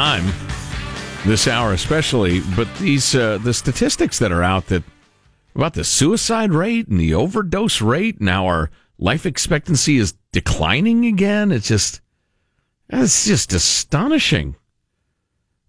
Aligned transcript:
time 0.00 0.32
this 1.26 1.46
hour, 1.46 1.74
especially. 1.74 2.40
But 2.56 2.74
these 2.76 3.14
uh, 3.14 3.36
the 3.36 3.52
statistics 3.52 4.18
that 4.18 4.32
are 4.32 4.42
out 4.42 4.68
that 4.68 4.82
about 5.54 5.74
the 5.74 5.84
suicide 5.84 6.52
rate 6.52 6.88
and 6.88 6.98
the 6.98 7.12
overdose 7.12 7.82
rate. 7.82 8.18
Now 8.18 8.46
our 8.46 8.70
life 8.96 9.26
expectancy 9.26 9.98
is 9.98 10.14
declining 10.32 11.04
again. 11.04 11.52
It's 11.52 11.68
just 11.68 12.00
it's 12.88 13.26
just 13.26 13.52
astonishing. 13.52 14.56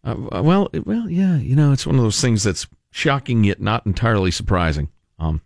Uh, 0.02 0.16
well, 0.42 0.70
well, 0.86 1.10
yeah, 1.10 1.36
you 1.36 1.58
know, 1.58 1.74
it's 1.74 1.86
one 1.86 1.98
of 1.98 2.02
those 2.02 2.22
things 2.22 2.44
that's 2.44 2.66
shocking 2.90 3.44
yet 3.44 3.60
not 3.60 3.86
entirely 3.86 4.32
surprising. 4.32 4.88
Um, 5.20 5.42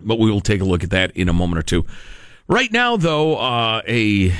but 0.00 0.18
we 0.18 0.30
will 0.30 0.40
take 0.40 0.62
a 0.62 0.64
look 0.64 0.82
at 0.82 0.90
that 0.90 1.14
in 1.14 1.28
a 1.28 1.34
moment 1.34 1.58
or 1.58 1.62
two. 1.62 1.84
Right 2.48 2.72
now, 2.72 2.96
though, 2.96 3.36
uh, 3.36 3.82
a 3.86 4.32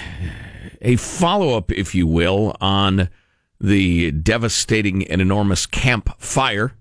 a 0.81 0.97
follow 0.97 1.59
up, 1.59 1.71
if 1.71 1.95
you 1.95 2.07
will, 2.07 2.57
on 2.59 3.11
the 3.61 4.11
devastating 4.13 5.07
and 5.09 5.21
enormous 5.21 5.67
Camp 5.67 6.11
Fire, 6.19 6.73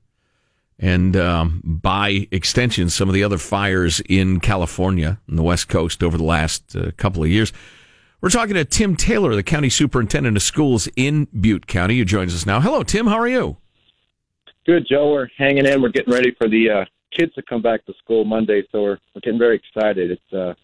and 0.77 1.15
um, 1.15 1.61
by 1.63 2.27
extension, 2.31 2.89
some 2.89 3.07
of 3.07 3.13
the 3.13 3.23
other 3.23 3.37
fires 3.37 4.01
in 4.09 4.39
California 4.39 5.19
and 5.27 5.37
the 5.37 5.43
West 5.43 5.69
Coast 5.69 6.03
over 6.03 6.17
the 6.17 6.23
last 6.23 6.75
uh, 6.75 6.91
couple 6.97 7.23
of 7.23 7.29
years. 7.29 7.53
We're 8.21 8.29
talking 8.29 8.55
to 8.55 8.65
Tim 8.65 8.95
Taylor, 8.95 9.35
the 9.35 9.43
county 9.43 9.69
superintendent 9.69 10.35
of 10.35 10.43
schools 10.43 10.89
in 10.95 11.27
Butte 11.39 11.67
County, 11.67 11.97
who 11.97 12.05
joins 12.05 12.33
us 12.33 12.45
now. 12.45 12.59
Hello, 12.59 12.83
Tim. 12.83 13.07
How 13.07 13.19
are 13.19 13.27
you? 13.27 13.57
Good, 14.65 14.87
Joe. 14.89 15.11
We're 15.11 15.29
hanging 15.37 15.65
in. 15.65 15.81
We're 15.81 15.89
getting 15.89 16.13
ready 16.13 16.33
for 16.37 16.49
the 16.49 16.69
uh, 16.69 16.85
kids 17.11 17.33
to 17.35 17.43
come 17.43 17.61
back 17.61 17.85
to 17.85 17.93
school 18.03 18.25
Monday, 18.25 18.63
so 18.71 18.81
we're, 18.81 18.97
we're 19.13 19.21
getting 19.21 19.39
very 19.39 19.55
excited. 19.55 20.11
It's 20.11 20.33
uh, 20.33 20.55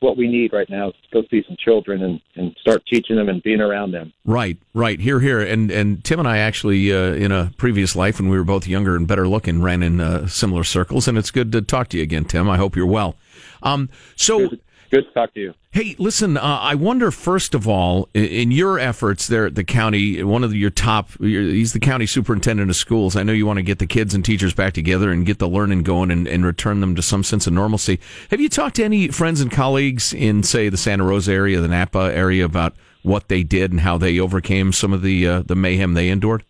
what 0.00 0.16
we 0.16 0.28
need 0.28 0.52
right 0.52 0.68
now. 0.68 0.88
Is 0.88 0.94
to 1.10 1.22
go 1.22 1.28
see 1.30 1.44
some 1.46 1.56
children 1.58 2.02
and, 2.02 2.20
and 2.34 2.56
start 2.60 2.82
teaching 2.86 3.16
them 3.16 3.28
and 3.28 3.42
being 3.42 3.60
around 3.60 3.92
them. 3.92 4.12
Right, 4.24 4.56
right. 4.74 4.98
Here, 4.98 5.20
here, 5.20 5.40
and 5.40 5.70
and 5.70 6.02
Tim 6.04 6.18
and 6.18 6.28
I 6.28 6.38
actually 6.38 6.92
uh, 6.92 7.12
in 7.12 7.32
a 7.32 7.52
previous 7.56 7.94
life 7.94 8.18
when 8.18 8.28
we 8.28 8.36
were 8.36 8.44
both 8.44 8.66
younger 8.66 8.96
and 8.96 9.06
better 9.06 9.28
looking 9.28 9.62
ran 9.62 9.82
in 9.82 10.00
uh, 10.00 10.26
similar 10.26 10.64
circles, 10.64 11.06
and 11.06 11.16
it's 11.16 11.30
good 11.30 11.52
to 11.52 11.62
talk 11.62 11.88
to 11.88 11.98
you 11.98 12.02
again, 12.02 12.24
Tim. 12.24 12.48
I 12.48 12.56
hope 12.56 12.76
you're 12.76 12.86
well. 12.86 13.16
Um, 13.62 13.88
so. 14.16 14.50
Good. 14.90 15.06
To 15.06 15.12
talk 15.12 15.34
to 15.34 15.40
you. 15.40 15.54
Hey, 15.70 15.94
listen, 15.98 16.36
uh, 16.36 16.40
I 16.40 16.74
wonder 16.74 17.12
first 17.12 17.54
of 17.54 17.68
all, 17.68 18.08
in 18.12 18.50
your 18.50 18.76
efforts 18.76 19.28
there 19.28 19.46
at 19.46 19.54
the 19.54 19.62
county, 19.62 20.20
one 20.24 20.42
of 20.42 20.52
your 20.52 20.70
top, 20.70 21.10
he's 21.20 21.72
the 21.72 21.78
county 21.78 22.06
superintendent 22.06 22.70
of 22.70 22.74
schools. 22.74 23.14
I 23.14 23.22
know 23.22 23.32
you 23.32 23.46
want 23.46 23.58
to 23.58 23.62
get 23.62 23.78
the 23.78 23.86
kids 23.86 24.14
and 24.14 24.24
teachers 24.24 24.52
back 24.52 24.72
together 24.72 25.12
and 25.12 25.24
get 25.24 25.38
the 25.38 25.48
learning 25.48 25.84
going 25.84 26.10
and, 26.10 26.26
and 26.26 26.44
return 26.44 26.80
them 26.80 26.96
to 26.96 27.02
some 27.02 27.22
sense 27.22 27.46
of 27.46 27.52
normalcy. 27.52 28.00
Have 28.32 28.40
you 28.40 28.48
talked 28.48 28.76
to 28.76 28.84
any 28.84 29.08
friends 29.08 29.40
and 29.40 29.50
colleagues 29.50 30.12
in, 30.12 30.42
say, 30.42 30.68
the 30.68 30.76
Santa 30.76 31.04
Rosa 31.04 31.32
area, 31.32 31.60
the 31.60 31.68
Napa 31.68 32.10
area, 32.12 32.44
about 32.44 32.74
what 33.02 33.28
they 33.28 33.44
did 33.44 33.70
and 33.70 33.80
how 33.80 33.96
they 33.96 34.18
overcame 34.18 34.72
some 34.72 34.92
of 34.92 35.02
the 35.02 35.26
uh, 35.26 35.42
the 35.42 35.54
mayhem 35.54 35.94
they 35.94 36.08
endured? 36.08 36.44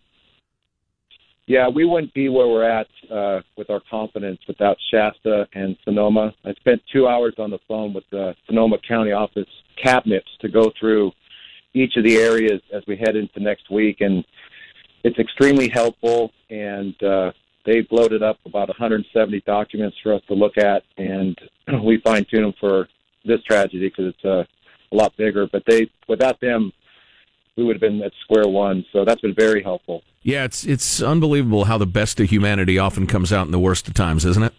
Yeah, 1.51 1.67
we 1.67 1.83
wouldn't 1.83 2.13
be 2.13 2.29
where 2.29 2.47
we're 2.47 2.63
at 2.63 2.87
uh, 3.13 3.41
with 3.57 3.69
our 3.69 3.81
confidence 3.89 4.39
without 4.47 4.77
Shasta 4.89 5.49
and 5.53 5.75
Sonoma. 5.83 6.33
I 6.45 6.53
spent 6.53 6.81
two 6.93 7.09
hours 7.09 7.33
on 7.39 7.51
the 7.51 7.59
phone 7.67 7.93
with 7.93 8.05
the 8.09 8.33
Sonoma 8.47 8.77
County 8.87 9.11
Office 9.11 9.49
cabinets 9.75 10.29
to 10.39 10.47
go 10.47 10.71
through 10.79 11.11
each 11.73 11.97
of 11.97 12.05
the 12.05 12.15
areas 12.15 12.61
as 12.73 12.83
we 12.87 12.95
head 12.95 13.17
into 13.17 13.41
next 13.41 13.69
week, 13.69 13.97
and 13.99 14.23
it's 15.03 15.19
extremely 15.19 15.67
helpful. 15.67 16.31
And 16.49 16.95
uh, 17.03 17.33
they've 17.65 17.87
loaded 17.91 18.23
up 18.23 18.37
about 18.45 18.69
170 18.69 19.41
documents 19.41 19.97
for 20.01 20.13
us 20.13 20.21
to 20.29 20.33
look 20.33 20.57
at, 20.57 20.83
and 20.97 21.37
we 21.83 21.99
fine 21.99 22.25
tune 22.31 22.43
them 22.43 22.53
for 22.61 22.87
this 23.25 23.43
tragedy 23.43 23.89
because 23.89 24.13
it's 24.13 24.23
uh, 24.23 24.45
a 24.93 24.95
lot 24.95 25.17
bigger. 25.17 25.49
But 25.51 25.63
they, 25.67 25.91
without 26.07 26.39
them, 26.39 26.71
we 27.57 27.65
would 27.65 27.75
have 27.75 27.81
been 27.81 28.01
at 28.03 28.13
square 28.23 28.47
one. 28.47 28.85
So 28.93 29.03
that's 29.03 29.19
been 29.19 29.35
very 29.35 29.61
helpful. 29.61 30.01
Yeah, 30.23 30.43
it's 30.43 30.63
it's 30.65 31.01
unbelievable 31.01 31.65
how 31.65 31.77
the 31.77 31.87
best 31.87 32.19
of 32.19 32.29
humanity 32.29 32.77
often 32.77 33.07
comes 33.07 33.33
out 33.33 33.47
in 33.47 33.51
the 33.51 33.59
worst 33.59 33.87
of 33.87 33.95
times, 33.95 34.23
isn't 34.25 34.43
it? 34.43 34.53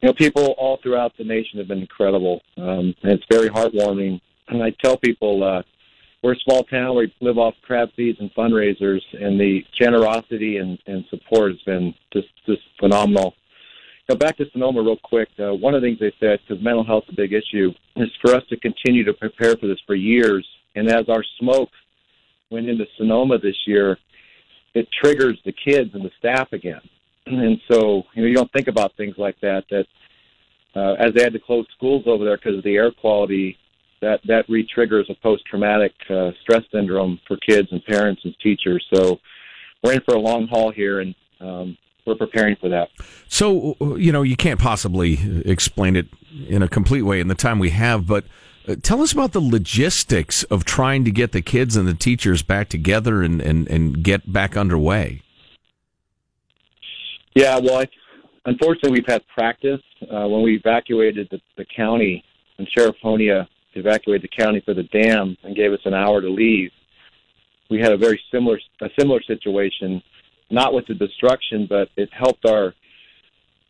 You 0.00 0.08
know, 0.08 0.14
people 0.14 0.54
all 0.58 0.78
throughout 0.82 1.12
the 1.18 1.24
nation 1.24 1.58
have 1.58 1.68
been 1.68 1.80
incredible, 1.80 2.40
um, 2.56 2.94
and 3.02 3.12
it's 3.12 3.24
very 3.30 3.48
heartwarming. 3.50 4.20
And 4.48 4.62
I 4.62 4.70
tell 4.82 4.96
people, 4.96 5.44
uh, 5.44 5.62
we're 6.22 6.32
a 6.32 6.38
small 6.44 6.64
town. 6.64 6.96
We 6.96 7.12
live 7.20 7.38
off 7.38 7.54
crab 7.62 7.90
feeds 7.94 8.18
and 8.20 8.32
fundraisers, 8.34 9.00
and 9.12 9.38
the 9.38 9.64
generosity 9.78 10.56
and, 10.56 10.78
and 10.86 11.04
support 11.10 11.52
has 11.52 11.60
been 11.62 11.94
just 12.12 12.28
just 12.46 12.62
phenomenal. 12.80 13.34
Now, 14.08 14.16
back 14.16 14.36
to 14.38 14.46
Sonoma 14.50 14.82
real 14.82 14.98
quick. 15.04 15.28
Uh, 15.38 15.52
one 15.54 15.74
of 15.74 15.82
the 15.82 15.88
things 15.88 16.00
they 16.00 16.12
said, 16.18 16.40
because 16.46 16.62
mental 16.62 16.84
health 16.84 17.04
is 17.08 17.12
a 17.12 17.16
big 17.16 17.32
issue, 17.32 17.70
is 17.96 18.08
for 18.20 18.34
us 18.34 18.42
to 18.48 18.56
continue 18.56 19.04
to 19.04 19.12
prepare 19.12 19.56
for 19.56 19.66
this 19.66 19.78
for 19.86 19.94
years. 19.94 20.46
And 20.74 20.88
as 20.88 21.08
our 21.08 21.22
smoke 21.38 21.68
went 22.50 22.68
into 22.68 22.86
Sonoma 22.96 23.38
this 23.38 23.56
year, 23.66 23.98
it 24.74 24.88
triggers 25.02 25.38
the 25.44 25.52
kids 25.52 25.90
and 25.94 26.04
the 26.04 26.10
staff 26.18 26.52
again. 26.52 26.80
And 27.24 27.60
so, 27.70 28.02
you 28.14 28.22
know, 28.22 28.28
you 28.28 28.34
don't 28.34 28.52
think 28.52 28.66
about 28.66 28.96
things 28.96 29.14
like 29.16 29.36
that. 29.42 29.62
That 29.70 29.86
uh, 30.74 30.94
as 30.94 31.14
they 31.14 31.22
had 31.22 31.32
to 31.34 31.38
close 31.38 31.66
schools 31.76 32.02
over 32.06 32.24
there 32.24 32.36
because 32.36 32.58
of 32.58 32.64
the 32.64 32.74
air 32.74 32.90
quality, 32.90 33.56
that 34.00 34.18
that 34.26 34.44
re-triggers 34.48 35.06
a 35.08 35.14
post-traumatic 35.22 35.92
uh, 36.10 36.32
stress 36.42 36.64
syndrome 36.72 37.20
for 37.28 37.36
kids 37.36 37.68
and 37.70 37.84
parents 37.84 38.22
and 38.24 38.34
teachers. 38.42 38.84
So, 38.92 39.20
we're 39.84 39.92
in 39.92 40.00
for 40.00 40.16
a 40.16 40.18
long 40.18 40.48
haul 40.48 40.72
here, 40.72 40.98
and 40.98 41.14
um, 41.40 41.78
we're 42.06 42.16
preparing 42.16 42.56
for 42.56 42.68
that. 42.70 42.88
So, 43.28 43.76
you 43.96 44.12
know, 44.12 44.22
you 44.22 44.36
can't 44.36 44.60
possibly 44.60 45.42
explain 45.44 45.96
it 45.96 46.08
in 46.48 46.62
a 46.62 46.68
complete 46.68 47.02
way 47.02 47.20
in 47.20 47.28
the 47.28 47.34
time 47.34 47.58
we 47.58 47.70
have, 47.70 48.06
but 48.06 48.24
tell 48.82 49.02
us 49.02 49.12
about 49.12 49.32
the 49.32 49.40
logistics 49.40 50.42
of 50.44 50.64
trying 50.64 51.04
to 51.04 51.10
get 51.10 51.32
the 51.32 51.42
kids 51.42 51.76
and 51.76 51.86
the 51.86 51.94
teachers 51.94 52.42
back 52.42 52.68
together 52.68 53.22
and, 53.22 53.40
and, 53.40 53.68
and 53.68 54.02
get 54.02 54.32
back 54.32 54.56
underway. 54.56 55.22
Yeah, 57.34 57.58
well, 57.58 57.80
I, 57.80 57.88
unfortunately, 58.44 58.92
we've 58.92 59.06
had 59.06 59.22
practice. 59.28 59.80
Uh, 60.02 60.28
when 60.28 60.42
we 60.42 60.56
evacuated 60.56 61.28
the, 61.30 61.40
the 61.56 61.64
county, 61.74 62.24
and 62.58 62.68
Sheriff 62.76 62.96
Honea 63.02 63.46
evacuated 63.74 64.22
the 64.22 64.42
county 64.42 64.60
for 64.64 64.74
the 64.74 64.82
dam 64.84 65.36
and 65.42 65.56
gave 65.56 65.72
us 65.72 65.80
an 65.84 65.94
hour 65.94 66.20
to 66.20 66.28
leave, 66.28 66.70
we 67.70 67.80
had 67.80 67.92
a 67.92 67.96
very 67.96 68.20
similar 68.30 68.60
a 68.82 68.88
similar 68.98 69.22
situation, 69.22 70.02
not 70.50 70.74
with 70.74 70.86
the 70.86 70.94
destruction, 70.94 71.66
but 71.68 71.88
it 71.96 72.10
helped 72.12 72.44
our 72.44 72.74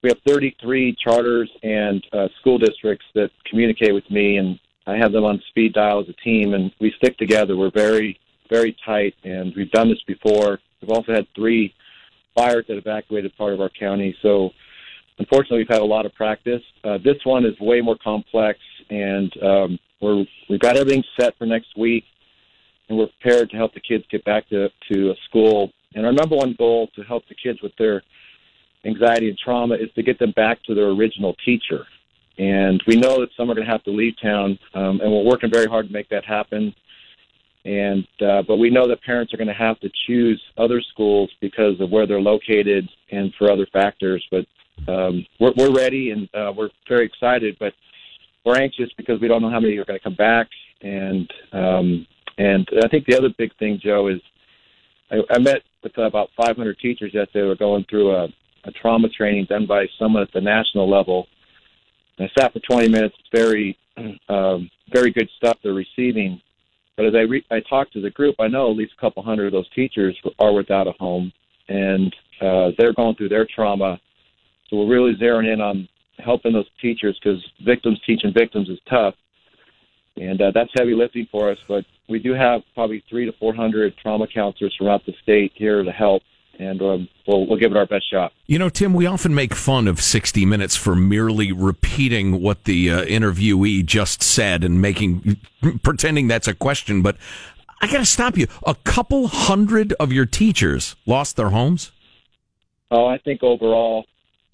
we 0.03 0.09
have 0.09 0.19
33 0.26 0.97
charters 1.03 1.48
and 1.62 2.04
uh, 2.12 2.26
school 2.41 2.59
districts 2.59 3.06
that 3.14 3.30
communicate 3.48 3.94
with 3.94 4.09
me, 4.10 4.36
and 4.38 4.59
I 4.87 4.97
have 4.97 5.12
them 5.12 5.25
on 5.25 5.41
speed 5.48 5.75
dial 5.75 6.00
as 6.00 6.09
a 6.09 6.25
team, 6.25 6.54
and 6.54 6.72
we 6.81 6.93
stick 6.97 7.16
together. 7.19 7.56
We're 7.56 7.70
very, 7.70 8.19
very 8.50 8.76
tight, 8.84 9.15
and 9.25 9.53
we've 9.56 9.70
done 9.70 9.88
this 9.88 10.03
before. 10.06 10.59
We've 10.81 10.91
also 10.91 11.12
had 11.12 11.26
three 11.34 11.72
fires 12.34 12.65
that 12.69 12.76
evacuated 12.76 13.37
part 13.37 13.53
of 13.53 13.60
our 13.60 13.69
county. 13.69 14.16
So, 14.22 14.50
unfortunately, 15.19 15.59
we've 15.59 15.69
had 15.69 15.81
a 15.81 15.84
lot 15.84 16.06
of 16.06 16.15
practice. 16.15 16.62
Uh, 16.82 16.98
this 17.04 17.19
one 17.25 17.44
is 17.44 17.59
way 17.60 17.81
more 17.81 17.97
complex, 18.03 18.59
and 18.91 19.32
um, 19.42 19.78
we're 20.00 20.25
we've 20.48 20.60
got 20.60 20.76
everything 20.76 21.04
set 21.19 21.37
for 21.38 21.47
next 21.47 21.76
week, 21.76 22.04
and 22.88 22.98
we're 22.98 23.09
prepared 23.21 23.50
to 23.50 23.56
help 23.56 23.75
the 23.75 23.81
kids 23.81 24.04
get 24.10 24.25
back 24.25 24.48
to 24.48 24.69
to 24.91 25.10
a 25.10 25.15
school. 25.28 25.71
And 25.94 26.06
our 26.06 26.12
number 26.12 26.34
one 26.34 26.56
goal 26.59 26.88
to 26.97 27.03
help 27.03 27.22
the 27.28 27.34
kids 27.34 27.60
with 27.62 27.72
their 27.78 28.03
anxiety 28.84 29.28
and 29.28 29.38
trauma 29.38 29.75
is 29.75 29.91
to 29.94 30.03
get 30.03 30.19
them 30.19 30.32
back 30.32 30.62
to 30.65 30.75
their 30.75 30.88
original 30.88 31.37
teacher. 31.44 31.87
And 32.38 32.82
we 32.87 32.97
know 32.97 33.20
that 33.20 33.28
some 33.37 33.50
are 33.50 33.54
going 33.54 33.66
to 33.66 33.72
have 33.72 33.84
to 33.84 33.91
leave 33.91 34.15
town, 34.22 34.59
um, 34.74 35.01
and 35.01 35.12
we're 35.12 35.24
working 35.24 35.51
very 35.51 35.66
hard 35.66 35.86
to 35.86 35.92
make 35.92 36.09
that 36.09 36.24
happen. 36.24 36.74
And 37.65 38.07
uh, 38.21 38.42
but 38.42 38.57
we 38.57 38.71
know 38.71 38.89
that 38.89 39.03
parents 39.03 39.33
are 39.33 39.36
going 39.36 39.48
to 39.48 39.54
have 39.54 39.78
to 39.80 39.91
choose 40.07 40.42
other 40.59 40.80
schools 40.80 41.30
because 41.41 41.80
of 41.80 41.91
where 41.91 42.07
they're 42.07 42.21
located 42.21 42.89
and 43.10 43.33
for 43.39 43.53
other 43.53 43.66
factors. 43.72 44.27
But 44.30 44.47
um, 44.92 45.24
we're, 45.39 45.53
we're 45.57 45.74
ready 45.74 46.10
and 46.10 46.28
uh, 46.34 46.53
we're 46.57 46.71
very 46.89 47.07
excited, 47.07 47.57
but 47.60 47.72
we're 48.45 48.60
anxious 48.60 48.91
because 48.97 49.21
we 49.21 49.28
don't 49.28 49.42
know 49.42 49.51
how 49.51 49.60
many 49.60 49.77
are 49.77 49.84
going 49.84 49.98
to 49.98 50.03
come 50.03 50.16
back. 50.16 50.48
And 50.80 51.33
um, 51.53 52.07
and 52.39 52.68
I 52.83 52.89
think 52.89 53.07
the 53.07 53.16
other 53.16 53.28
big 53.39 53.57
thing, 53.59 53.78
Joe, 53.80 54.09
is 54.09 54.21
I, 55.10 55.18
I 55.30 55.39
met 55.39 55.62
with 55.84 55.97
about 55.98 56.30
500 56.36 56.78
teachers 56.78 57.12
yesterday. 57.15 57.47
We're 57.47 57.54
going 57.54 57.84
through 57.89 58.12
a, 58.12 58.24
a 58.65 58.72
trauma 58.72 59.09
training 59.09 59.47
done 59.48 59.66
by 59.66 59.86
someone 59.98 60.22
at 60.22 60.33
the 60.33 60.41
national 60.41 60.91
level 60.91 61.27
I 62.22 62.30
sat 62.39 62.53
for 62.53 62.60
20 62.60 62.89
minutes. 62.89 63.15
Very, 63.34 63.78
um, 64.28 64.71
very 64.92 65.10
good 65.10 65.28
stuff 65.36 65.59
they're 65.63 65.72
receiving. 65.74 66.41
But 66.97 67.07
as 67.07 67.15
I 67.15 67.21
re- 67.21 67.47
I 67.51 67.60
talk 67.60 67.91
to 67.92 68.01
the 68.01 68.10
group, 68.10 68.36
I 68.39 68.48
know 68.48 68.71
at 68.71 68.77
least 68.77 68.92
a 68.97 69.01
couple 69.01 69.22
hundred 69.22 69.47
of 69.47 69.53
those 69.53 69.71
teachers 69.71 70.16
are 70.39 70.53
without 70.53 70.86
a 70.86 70.92
home, 70.92 71.33
and 71.69 72.15
uh, 72.41 72.71
they're 72.78 72.92
going 72.92 73.16
through 73.16 73.30
their 73.30 73.47
trauma. 73.47 73.98
So 74.69 74.77
we're 74.77 74.89
really 74.89 75.15
zeroing 75.16 75.53
in 75.53 75.60
on 75.60 75.89
helping 76.19 76.53
those 76.53 76.69
teachers 76.80 77.19
because 77.22 77.42
victims 77.65 77.98
teaching 78.07 78.33
victims 78.33 78.69
is 78.69 78.78
tough, 78.89 79.15
and 80.16 80.41
uh, 80.41 80.53
that's 80.54 80.71
heavy 80.77 80.95
lifting 80.95 81.27
for 81.33 81.51
us. 81.51 81.59
But 81.66 81.84
we 82.09 82.19
do 82.19 82.34
have 82.34 82.60
probably 82.74 83.03
three 83.09 83.24
to 83.24 83.33
four 83.39 83.54
hundred 83.54 83.97
trauma 83.97 84.27
counselors 84.27 84.74
throughout 84.77 85.04
the 85.07 85.15
state 85.22 85.53
here 85.54 85.83
to 85.83 85.91
help 85.91 86.22
and 86.59 86.81
um, 86.83 87.09
we'll, 87.27 87.47
we'll 87.47 87.59
give 87.59 87.71
it 87.71 87.77
our 87.77 87.87
best 87.87 88.10
shot. 88.10 88.33
You 88.47 88.59
know, 88.59 88.69
Tim, 88.69 88.95
we 88.95 89.07
often 89.07 89.34
make 89.34 89.54
fun 89.54 89.89
of 89.89 90.01
60 90.01 90.45
Minutes 90.47 90.77
for 90.77 90.95
merely 90.95 91.53
repeating 91.53 92.41
what 92.41 92.65
the 92.65 92.91
uh, 92.91 93.04
interviewee 93.04 93.84
just 93.84 94.22
said 94.22 94.65
and 94.65 94.81
making 94.81 95.39
pretending 95.83 96.28
that's 96.28 96.49
a 96.49 96.54
question, 96.54 97.03
but 97.03 97.16
I 97.81 97.87
got 97.87 97.99
to 97.99 98.07
stop 98.07 98.37
you. 98.37 98.47
A 98.65 98.75
couple 98.75 99.27
hundred 99.27 99.93
of 99.95 100.13
your 100.13 100.27
teachers 100.27 100.95
lost 101.07 101.37
their 101.37 101.51
homes. 101.51 101.91
Oh, 102.91 103.07
I 103.07 103.19
think 103.19 103.43
overall 103.43 104.05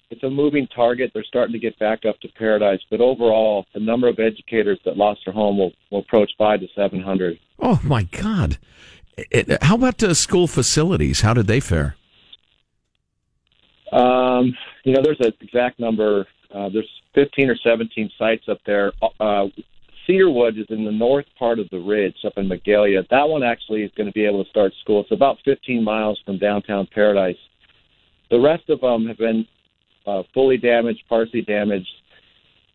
it's 0.09 0.23
a 0.23 0.29
moving 0.29 0.67
target. 0.75 1.11
They're 1.13 1.23
starting 1.23 1.53
to 1.53 1.59
get 1.59 1.77
back 1.77 2.05
up 2.05 2.19
to 2.21 2.27
paradise, 2.29 2.79
but 2.89 3.01
overall, 3.01 3.65
the 3.73 3.79
number 3.79 4.07
of 4.07 4.19
educators 4.19 4.79
that 4.85 4.97
lost 4.97 5.21
their 5.25 5.33
home 5.33 5.57
will, 5.57 5.71
will 5.91 5.99
approach 5.99 6.31
five 6.37 6.61
to 6.61 6.67
seven 6.75 7.01
hundred. 7.01 7.39
Oh 7.59 7.79
my 7.83 8.03
God! 8.03 8.57
It, 9.31 9.63
how 9.63 9.75
about 9.75 9.99
school 10.15 10.47
facilities? 10.47 11.21
How 11.21 11.33
did 11.33 11.47
they 11.47 11.59
fare? 11.59 11.95
Um, 13.91 14.55
you 14.83 14.93
know, 14.93 15.01
there's 15.01 15.19
an 15.19 15.33
exact 15.41 15.79
number. 15.79 16.27
Uh, 16.53 16.69
there's 16.69 16.89
15 17.15 17.49
or 17.49 17.55
17 17.57 18.11
sites 18.17 18.47
up 18.47 18.59
there. 18.65 18.91
Uh, 19.19 19.47
Cedarwood 20.05 20.57
is 20.57 20.65
in 20.69 20.85
the 20.85 20.91
north 20.91 21.25
part 21.37 21.59
of 21.59 21.69
the 21.69 21.79
ridge 21.79 22.15
up 22.25 22.33
in 22.37 22.47
Magalia. 22.47 23.07
That 23.09 23.27
one 23.27 23.43
actually 23.43 23.83
is 23.83 23.91
going 23.95 24.07
to 24.07 24.13
be 24.13 24.25
able 24.25 24.43
to 24.43 24.49
start 24.49 24.73
school. 24.81 25.01
It's 25.01 25.11
about 25.11 25.37
15 25.45 25.83
miles 25.83 26.19
from 26.25 26.39
downtown 26.39 26.87
Paradise. 26.93 27.37
The 28.31 28.39
rest 28.39 28.69
of 28.69 28.81
them 28.81 29.07
have 29.07 29.17
been 29.17 29.45
uh, 30.05 30.23
fully 30.33 30.57
damaged, 30.57 31.03
partially 31.07 31.41
damaged. 31.41 31.89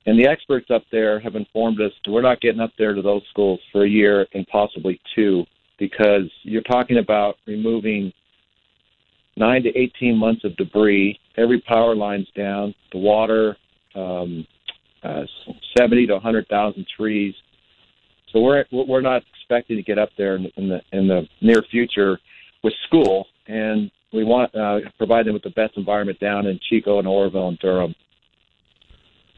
And 0.07 0.19
the 0.19 0.29
experts 0.29 0.71
up 0.71 0.85
there 0.93 1.19
have 1.21 1.35
informed 1.35 1.81
us 1.81 1.93
we're 2.07 2.21
not 2.21 2.41
getting 2.41 2.61
up 2.61 2.73
there 2.79 2.93
to 2.93 3.03
those 3.03 3.23
schools 3.31 3.61
for 3.73 3.85
a 3.85 3.89
year 3.89 4.27
and 4.35 4.47
possibly 4.49 5.01
two 5.15 5.45
because 5.89 6.31
you're 6.43 6.63
talking 6.63 6.99
about 6.99 7.37
removing 7.47 8.13
nine 9.37 9.63
to 9.63 9.71
18 9.77 10.17
months 10.17 10.45
of 10.45 10.57
debris. 10.57 11.19
Every 11.37 11.61
power 11.61 11.95
line's 11.95 12.29
down, 12.35 12.75
the 12.93 12.99
water, 12.99 13.57
um, 13.95 14.47
uh, 15.03 15.25
70 15.77 16.07
to 16.07 16.15
100,000 16.15 16.87
trees. 16.97 17.35
So 18.33 18.41
we're 18.41 18.65
we're 18.73 19.01
not 19.01 19.23
expecting 19.39 19.77
to 19.77 19.83
get 19.83 19.99
up 19.99 20.09
there 20.19 20.37
in, 20.37 20.51
in 20.57 20.69
the 20.69 20.81
in 20.93 21.07
the 21.07 21.29
near 21.41 21.63
future 21.71 22.19
with 22.65 22.73
school, 22.87 23.27
and 23.47 23.91
we 24.13 24.25
want 24.25 24.53
uh, 24.57 24.79
provide 24.99 25.27
them 25.27 25.35
with 25.35 25.45
the 25.45 25.51
best 25.51 25.77
environment 25.77 26.19
down 26.19 26.47
in 26.47 26.59
Chico 26.69 26.99
and 26.99 27.07
Oroville 27.07 27.49
and 27.49 27.59
Durham. 27.61 27.95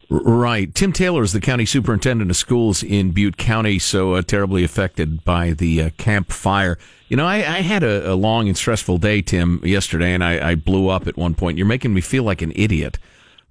Right. 0.09 0.73
Tim 0.73 0.93
Taylor 0.93 1.21
is 1.21 1.33
the 1.33 1.41
county 1.41 1.65
superintendent 1.65 2.31
of 2.31 2.37
schools 2.37 2.81
in 2.81 3.11
Butte 3.11 3.35
County, 3.35 3.77
so 3.77 4.13
uh, 4.13 4.21
terribly 4.21 4.63
affected 4.63 5.25
by 5.25 5.51
the 5.51 5.81
uh, 5.81 5.89
Camp 5.97 6.31
Fire. 6.31 6.77
You 7.09 7.17
know, 7.17 7.25
I, 7.25 7.35
I 7.35 7.61
had 7.61 7.83
a, 7.83 8.11
a, 8.11 8.15
long 8.15 8.47
and 8.47 8.57
stressful 8.57 8.99
day, 8.99 9.21
Tim, 9.21 9.59
yesterday, 9.65 10.13
and 10.13 10.23
I, 10.23 10.51
I, 10.51 10.55
blew 10.55 10.87
up 10.87 11.07
at 11.07 11.17
one 11.17 11.35
point. 11.35 11.57
You're 11.57 11.67
making 11.67 11.93
me 11.93 11.99
feel 11.99 12.23
like 12.23 12.41
an 12.41 12.53
idiot. 12.55 12.99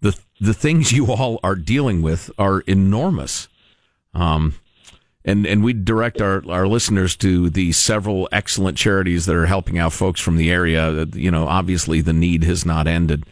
The 0.01 0.19
the 0.41 0.55
things 0.55 0.93
you 0.97 1.13
all 1.13 1.41
are 1.43 1.57
dealing 1.57 2.01
with 2.01 2.31
are 2.39 2.61
enormous. 2.61 3.49
Um, 4.15 4.55
and 5.27 5.47
and 5.47 5.63
we 5.63 5.75
direct 5.75 6.23
our, 6.23 6.43
our 6.49 6.67
listeners 6.67 7.17
to 7.17 7.51
the 7.51 7.73
several 7.73 8.31
excellent 8.33 8.79
charities 8.79 9.27
that 9.27 9.37
are 9.37 9.47
helping 9.47 9.79
out 9.79 9.93
folks 9.93 10.23
from 10.23 10.37
the 10.37 10.51
area. 10.51 11.07
You 11.13 11.31
know, 11.31 11.47
obviously 11.47 12.01
the 12.01 12.15
need 12.15 12.45
has 12.45 12.65
not 12.65 12.87
ended. 12.87 13.25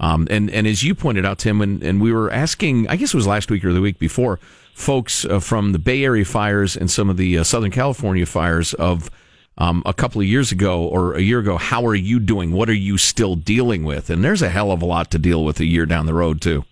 Um, 0.00 0.26
and 0.30 0.50
and 0.50 0.66
as 0.66 0.82
you 0.82 0.94
pointed 0.94 1.26
out, 1.26 1.38
Tim, 1.38 1.60
and, 1.60 1.82
and 1.82 2.00
we 2.00 2.10
were 2.12 2.30
asking, 2.30 2.88
I 2.88 2.96
guess 2.96 3.14
it 3.14 3.16
was 3.16 3.26
last 3.26 3.50
week 3.50 3.64
or 3.64 3.72
the 3.72 3.82
week 3.82 3.98
before, 3.98 4.40
folks 4.72 5.26
uh, 5.26 5.40
from 5.40 5.72
the 5.72 5.78
Bay 5.78 6.04
Area 6.04 6.24
fires 6.24 6.74
and 6.74 6.90
some 6.90 7.10
of 7.10 7.18
the 7.18 7.38
uh, 7.38 7.44
Southern 7.44 7.70
California 7.70 8.24
fires 8.24 8.72
of 8.74 9.10
um, 9.58 9.82
a 9.84 9.92
couple 9.92 10.22
of 10.22 10.26
years 10.26 10.52
ago 10.52 10.82
or 10.84 11.14
a 11.14 11.20
year 11.20 11.38
ago. 11.38 11.58
How 11.58 11.84
are 11.86 11.94
you 11.94 12.18
doing? 12.18 12.52
What 12.52 12.70
are 12.70 12.74
you 12.74 12.96
still 12.96 13.36
dealing 13.36 13.84
with? 13.84 14.08
And 14.08 14.24
there's 14.24 14.40
a 14.40 14.48
hell 14.48 14.72
of 14.72 14.80
a 14.80 14.86
lot 14.86 15.10
to 15.10 15.18
deal 15.18 15.44
with 15.44 15.60
a 15.60 15.66
year 15.66 15.84
down 15.84 16.06
the 16.06 16.14
road 16.14 16.40
too. 16.40 16.64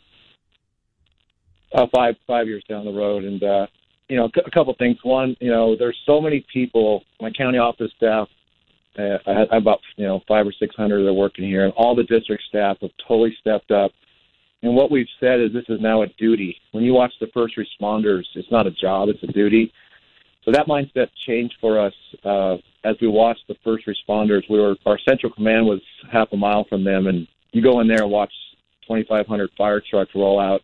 Uh, 1.75 1.87
five 1.95 2.17
five 2.27 2.47
years 2.47 2.65
down 2.67 2.87
the 2.87 2.93
road, 2.93 3.25
and 3.25 3.43
uh, 3.43 3.67
you 4.09 4.17
know, 4.17 4.31
a 4.47 4.51
couple 4.51 4.73
of 4.73 4.79
things. 4.79 4.97
One, 5.03 5.37
you 5.39 5.51
know, 5.51 5.77
there's 5.77 5.99
so 6.07 6.19
many 6.21 6.47
people. 6.51 7.05
My 7.21 7.31
county 7.31 7.59
office 7.59 7.93
staff, 7.97 8.29
I 8.99 9.33
had 9.33 9.49
about 9.51 9.81
you 9.97 10.07
know 10.07 10.21
five 10.27 10.47
or 10.47 10.53
six 10.53 10.75
hundred 10.77 11.03
that 11.03 11.11
are 11.11 11.15
working 11.15 11.47
here, 11.47 11.65
and 11.65 11.73
all 11.75 11.95
the 11.95 12.05
district 12.05 12.43
staff 12.49 12.79
have 12.81 12.91
totally 13.07 13.37
stepped 13.41 13.71
up. 13.71 13.93
And 14.63 14.75
what 14.75 14.91
we've 14.91 15.07
said 15.21 15.41
is 15.41 15.53
this 15.53 15.65
is 15.69 15.81
now 15.81 16.03
a 16.03 16.09
duty. 16.19 16.57
When 16.73 16.83
you 16.83 16.93
watch 16.93 17.13
the 17.21 17.29
first 17.33 17.55
responders, 17.57 18.25
it's 18.35 18.51
not 18.51 18.67
a 18.67 18.73
job; 18.73 19.09
it's 19.09 19.23
a 19.23 19.33
duty. 19.33 19.73
So 20.45 20.53
that 20.53 20.67
mindset 20.67 21.09
changed 21.27 21.55
for 21.61 21.79
us 21.79 21.93
uh, 22.25 22.57
as 22.85 22.97
we 23.01 23.09
watched 23.09 23.45
the 23.49 23.57
first 23.63 23.87
responders. 23.87 24.43
We 24.49 24.59
were 24.59 24.77
our 24.87 24.99
central 25.09 25.33
command 25.33 25.67
was 25.67 25.81
half 26.11 26.29
a 26.33 26.37
mile 26.37 26.65
from 26.69 26.85
them, 26.85 27.07
and 27.07 27.27
you 27.53 27.63
go 27.63 27.81
in 27.81 27.89
there 27.89 28.03
and 28.03 28.11
watch 28.11 28.33
2,500 28.89 29.51
fire 29.57 29.83
trucks 29.89 30.11
roll 30.15 30.41
out. 30.41 30.63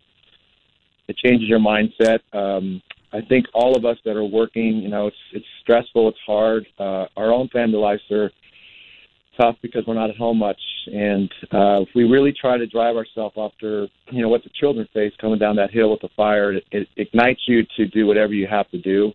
It 1.06 1.16
changes 1.18 1.48
your 1.48 1.58
mindset. 1.58 2.20
Um, 2.32 2.82
I 3.14 3.20
think 3.28 3.46
all 3.54 3.76
of 3.76 3.84
us 3.84 3.96
that 4.04 4.16
are 4.16 4.24
working, 4.24 4.78
you 4.78 4.88
know, 4.88 5.06
it's 5.06 5.16
it's 5.32 5.46
stressful, 5.62 6.08
it's 6.08 6.18
hard. 6.26 6.66
Uh, 6.78 7.06
our 7.16 7.32
own 7.32 7.48
family 7.48 7.78
lives 7.78 8.02
are 8.10 8.30
tough 9.40 9.56
because 9.62 9.84
we're 9.86 9.94
not 9.94 10.10
at 10.10 10.16
home 10.16 10.38
much, 10.38 10.60
and 10.86 11.30
uh, 11.52 11.82
if 11.82 11.88
we 11.94 12.04
really 12.04 12.32
try 12.32 12.58
to 12.58 12.66
drive 12.66 12.96
ourselves 12.96 13.36
after, 13.38 13.86
you 14.10 14.20
know, 14.20 14.28
what 14.28 14.42
the 14.42 14.50
children 14.60 14.88
face 14.92 15.12
coming 15.20 15.38
down 15.38 15.56
that 15.56 15.70
hill 15.70 15.90
with 15.90 16.00
the 16.00 16.08
fire, 16.16 16.52
it, 16.52 16.64
it 16.72 16.88
ignites 16.96 17.42
you 17.46 17.62
to 17.76 17.86
do 17.86 18.06
whatever 18.06 18.32
you 18.32 18.48
have 18.48 18.68
to 18.70 18.78
do. 18.78 19.12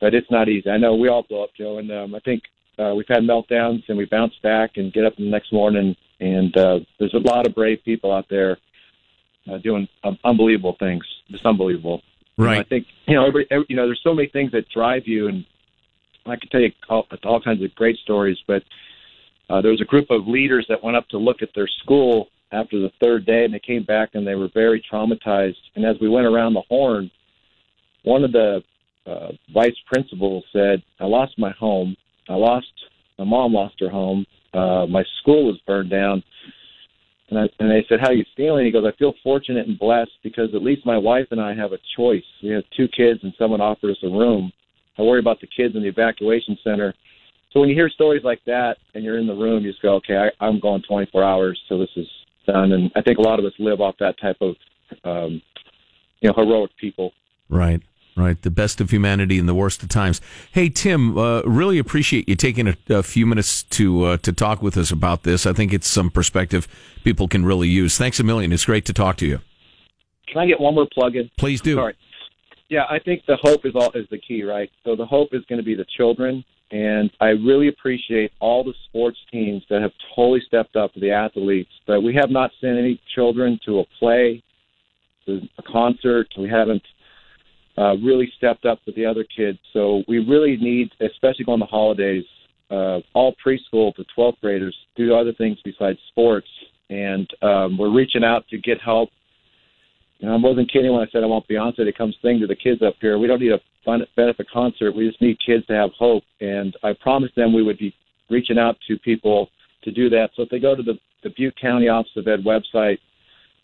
But 0.00 0.14
it's 0.14 0.30
not 0.30 0.48
easy. 0.48 0.70
I 0.70 0.78
know 0.78 0.94
we 0.94 1.08
all 1.08 1.24
blow 1.28 1.44
up, 1.44 1.50
Joe, 1.56 1.78
and 1.78 1.90
um, 1.92 2.14
I 2.14 2.20
think 2.20 2.42
uh, 2.78 2.94
we've 2.94 3.08
had 3.08 3.22
meltdowns 3.22 3.82
and 3.88 3.96
we 3.96 4.06
bounce 4.06 4.34
back 4.42 4.72
and 4.76 4.92
get 4.92 5.04
up 5.04 5.16
the 5.16 5.30
next 5.30 5.52
morning. 5.52 5.94
And 6.20 6.56
uh, 6.56 6.80
there's 6.98 7.14
a 7.14 7.28
lot 7.28 7.46
of 7.46 7.54
brave 7.54 7.78
people 7.84 8.12
out 8.12 8.26
there 8.28 8.58
uh, 9.50 9.58
doing 9.58 9.88
um, 10.02 10.18
unbelievable 10.24 10.76
things, 10.78 11.04
just 11.30 11.46
unbelievable. 11.46 12.02
Right. 12.36 12.50
You 12.50 12.56
know, 12.56 12.60
I 12.60 12.64
think 12.64 12.86
you 13.06 13.14
know, 13.14 13.26
every, 13.26 13.46
every, 13.50 13.66
you 13.68 13.76
know, 13.76 13.86
there's 13.86 14.00
so 14.02 14.14
many 14.14 14.28
things 14.28 14.52
that 14.52 14.68
drive 14.74 15.02
you, 15.06 15.28
and 15.28 15.44
I 16.26 16.36
could 16.36 16.50
tell 16.50 16.60
you 16.60 16.72
all, 16.88 17.06
all 17.24 17.40
kinds 17.40 17.62
of 17.62 17.74
great 17.74 17.96
stories. 17.98 18.38
But 18.46 18.62
uh, 19.50 19.60
there 19.60 19.70
was 19.70 19.80
a 19.80 19.86
group 19.86 20.10
of 20.10 20.26
leaders 20.26 20.66
that 20.68 20.82
went 20.82 20.96
up 20.96 21.08
to 21.08 21.18
look 21.18 21.42
at 21.42 21.50
their 21.54 21.68
school 21.82 22.28
after 22.52 22.80
the 22.80 22.90
third 23.02 23.26
day, 23.26 23.44
and 23.44 23.54
they 23.54 23.60
came 23.60 23.84
back 23.84 24.10
and 24.14 24.26
they 24.26 24.34
were 24.34 24.48
very 24.54 24.84
traumatized. 24.92 25.54
And 25.74 25.84
as 25.84 25.96
we 26.00 26.08
went 26.08 26.26
around 26.26 26.54
the 26.54 26.62
horn, 26.68 27.10
one 28.04 28.24
of 28.24 28.32
the 28.32 28.62
uh, 29.06 29.28
vice 29.52 29.76
principals 29.92 30.44
said, 30.52 30.82
"I 31.00 31.04
lost 31.04 31.38
my 31.38 31.52
home. 31.52 31.96
I 32.28 32.34
lost 32.34 32.66
my 33.18 33.24
mom 33.24 33.52
lost 33.52 33.76
her 33.80 33.90
home. 33.90 34.26
Uh, 34.52 34.86
my 34.86 35.04
school 35.20 35.46
was 35.46 35.60
burned 35.66 35.90
down." 35.90 36.22
And, 37.30 37.38
I, 37.38 37.42
and 37.58 37.70
they 37.70 37.84
said, 37.88 38.00
"How 38.00 38.08
are 38.08 38.14
you 38.14 38.24
feeling?" 38.36 38.66
He 38.66 38.70
goes, 38.70 38.84
"I 38.86 38.96
feel 38.96 39.14
fortunate 39.22 39.66
and 39.66 39.78
blessed 39.78 40.12
because 40.22 40.54
at 40.54 40.62
least 40.62 40.84
my 40.84 40.98
wife 40.98 41.26
and 41.30 41.40
I 41.40 41.54
have 41.54 41.72
a 41.72 41.78
choice. 41.96 42.24
We 42.42 42.50
have 42.50 42.64
two 42.76 42.88
kids, 42.88 43.20
and 43.22 43.32
someone 43.38 43.60
offered 43.60 43.90
us 43.90 44.02
a 44.02 44.08
room. 44.08 44.52
I 44.98 45.02
worry 45.02 45.20
about 45.20 45.40
the 45.40 45.46
kids 45.46 45.74
in 45.74 45.82
the 45.82 45.88
evacuation 45.88 46.58
center." 46.62 46.94
So 47.52 47.60
when 47.60 47.68
you 47.68 47.74
hear 47.76 47.88
stories 47.88 48.24
like 48.24 48.40
that, 48.46 48.78
and 48.94 49.04
you're 49.04 49.18
in 49.18 49.28
the 49.28 49.34
room, 49.34 49.64
you 49.64 49.70
just 49.70 49.82
go, 49.82 49.94
"Okay, 49.94 50.16
I, 50.16 50.44
I'm 50.44 50.58
going 50.60 50.82
24 50.82 51.22
hours 51.22 51.60
till 51.68 51.78
this 51.78 51.96
is 51.96 52.08
done." 52.46 52.72
And 52.72 52.90
I 52.96 53.00
think 53.00 53.18
a 53.18 53.22
lot 53.22 53.38
of 53.38 53.44
us 53.44 53.52
live 53.58 53.80
off 53.80 53.94
that 54.00 54.18
type 54.20 54.36
of, 54.40 54.56
um, 55.04 55.40
you 56.20 56.28
know, 56.28 56.34
heroic 56.36 56.72
people. 56.78 57.12
Right. 57.48 57.80
Right, 58.16 58.40
the 58.40 58.50
best 58.50 58.80
of 58.80 58.90
humanity 58.90 59.40
in 59.40 59.46
the 59.46 59.56
worst 59.56 59.82
of 59.82 59.88
times. 59.88 60.20
Hey 60.52 60.68
Tim, 60.68 61.18
uh, 61.18 61.42
really 61.42 61.78
appreciate 61.78 62.28
you 62.28 62.36
taking 62.36 62.68
a, 62.68 62.76
a 62.88 63.02
few 63.02 63.26
minutes 63.26 63.64
to 63.64 64.04
uh, 64.04 64.16
to 64.18 64.32
talk 64.32 64.62
with 64.62 64.76
us 64.76 64.92
about 64.92 65.24
this. 65.24 65.46
I 65.46 65.52
think 65.52 65.72
it's 65.72 65.88
some 65.88 66.10
perspective 66.10 66.68
people 67.02 67.26
can 67.26 67.44
really 67.44 67.68
use. 67.68 67.98
Thanks 67.98 68.20
a 68.20 68.22
million. 68.22 68.52
It's 68.52 68.66
great 68.66 68.84
to 68.86 68.92
talk 68.92 69.16
to 69.16 69.26
you. 69.26 69.40
Can 70.28 70.38
I 70.38 70.46
get 70.46 70.60
one 70.60 70.76
more 70.76 70.86
plug 70.94 71.16
in? 71.16 71.28
Please 71.36 71.60
do. 71.60 71.74
Sorry. 71.74 71.96
Yeah, 72.68 72.84
I 72.88 73.00
think 73.00 73.22
the 73.26 73.36
hope 73.42 73.66
is 73.66 73.74
all 73.74 73.90
is 73.94 74.06
the 74.10 74.18
key, 74.18 74.44
right? 74.44 74.70
So 74.84 74.94
the 74.94 75.06
hope 75.06 75.30
is 75.32 75.44
going 75.48 75.58
to 75.58 75.64
be 75.64 75.74
the 75.74 75.86
children, 75.96 76.44
and 76.70 77.10
I 77.20 77.30
really 77.30 77.66
appreciate 77.66 78.30
all 78.40 78.62
the 78.62 78.74
sports 78.88 79.18
teams 79.32 79.64
that 79.70 79.82
have 79.82 79.92
totally 80.14 80.40
stepped 80.46 80.76
up 80.76 80.94
to 80.94 81.00
the 81.00 81.10
athletes. 81.10 81.70
But 81.86 82.02
we 82.02 82.14
have 82.14 82.30
not 82.30 82.52
sent 82.60 82.78
any 82.78 83.00
children 83.14 83.58
to 83.66 83.80
a 83.80 83.84
play, 83.98 84.42
to 85.26 85.40
a 85.58 85.62
concert. 85.62 86.28
We 86.38 86.48
haven't 86.48 86.82
uh, 87.76 87.96
really 87.96 88.32
stepped 88.36 88.64
up 88.64 88.80
with 88.86 88.94
the 88.94 89.04
other 89.04 89.24
kids. 89.36 89.58
So 89.72 90.02
we 90.08 90.18
really 90.18 90.56
need, 90.56 90.90
especially 91.00 91.44
on 91.48 91.58
the 91.58 91.66
holidays, 91.66 92.24
uh, 92.70 93.00
all 93.14 93.34
preschool 93.44 93.94
to 93.94 94.04
12th 94.16 94.40
graders 94.40 94.76
do 94.96 95.14
other 95.14 95.32
things 95.32 95.58
besides 95.64 95.98
sports. 96.08 96.48
And 96.90 97.28
um, 97.42 97.78
we're 97.78 97.92
reaching 97.92 98.24
out 98.24 98.46
to 98.48 98.58
get 98.58 98.80
help. 98.80 99.10
You 100.18 100.28
know, 100.28 100.34
I 100.34 100.38
wasn't 100.38 100.72
kidding 100.72 100.92
when 100.92 101.02
I 101.02 101.10
said 101.10 101.22
I 101.22 101.26
want 101.26 101.48
Beyonce 101.48 101.76
to 101.76 101.92
come 101.92 102.14
sing 102.22 102.40
to 102.40 102.46
the 102.46 102.56
kids 102.56 102.82
up 102.82 102.94
here. 103.00 103.18
We 103.18 103.26
don't 103.26 103.40
need 103.40 103.52
a 103.52 103.60
fun 103.84 104.02
benefit 104.16 104.46
concert. 104.52 104.94
We 104.94 105.08
just 105.08 105.20
need 105.20 105.36
kids 105.44 105.66
to 105.66 105.74
have 105.74 105.90
hope. 105.98 106.22
And 106.40 106.76
I 106.82 106.92
promised 107.00 107.34
them 107.34 107.52
we 107.52 107.62
would 107.62 107.78
be 107.78 107.94
reaching 108.30 108.58
out 108.58 108.76
to 108.88 108.98
people 108.98 109.48
to 109.82 109.90
do 109.90 110.08
that. 110.10 110.30
So 110.34 110.42
if 110.42 110.48
they 110.48 110.58
go 110.58 110.74
to 110.74 110.82
the, 110.82 110.94
the 111.22 111.30
Butte 111.36 111.60
County 111.60 111.88
Office 111.88 112.12
of 112.16 112.28
Ed 112.28 112.44
website, 112.44 112.98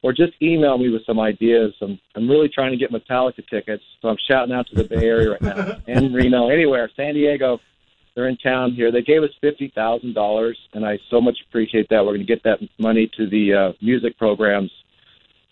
or 0.02 0.12
just 0.12 0.32
email 0.40 0.78
me 0.78 0.88
with 0.88 1.04
some 1.04 1.20
ideas. 1.20 1.74
I'm 1.80 1.98
I'm 2.16 2.28
really 2.28 2.48
trying 2.48 2.70
to 2.72 2.76
get 2.76 2.92
Metallica 2.92 3.46
tickets, 3.48 3.82
so 4.00 4.08
I'm 4.08 4.16
shouting 4.28 4.54
out 4.54 4.66
to 4.68 4.76
the 4.76 4.84
Bay 4.84 5.04
Area 5.04 5.30
right 5.32 5.42
now 5.42 5.76
and 5.86 6.14
Reno, 6.14 6.48
anywhere, 6.48 6.90
San 6.96 7.14
Diego. 7.14 7.60
They're 8.14 8.28
in 8.28 8.38
town 8.38 8.72
here. 8.72 8.90
They 8.90 9.02
gave 9.02 9.22
us 9.22 9.30
fifty 9.40 9.72
thousand 9.74 10.14
dollars, 10.14 10.58
and 10.72 10.84
I 10.84 10.98
so 11.10 11.20
much 11.20 11.38
appreciate 11.48 11.88
that. 11.90 12.04
We're 12.04 12.14
going 12.16 12.26
to 12.26 12.34
get 12.34 12.42
that 12.44 12.58
money 12.78 13.10
to 13.16 13.28
the 13.28 13.54
uh, 13.54 13.72
music 13.80 14.18
programs. 14.18 14.70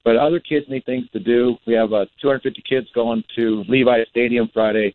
But 0.04 0.16
other 0.16 0.40
kids 0.40 0.66
need 0.68 0.86
things 0.86 1.06
to 1.12 1.20
do. 1.20 1.56
We 1.66 1.74
have 1.74 1.92
uh, 1.92 2.06
250 2.22 2.62
kids 2.66 2.86
going 2.94 3.22
to 3.36 3.62
Levi 3.68 4.04
Stadium 4.10 4.48
Friday 4.54 4.94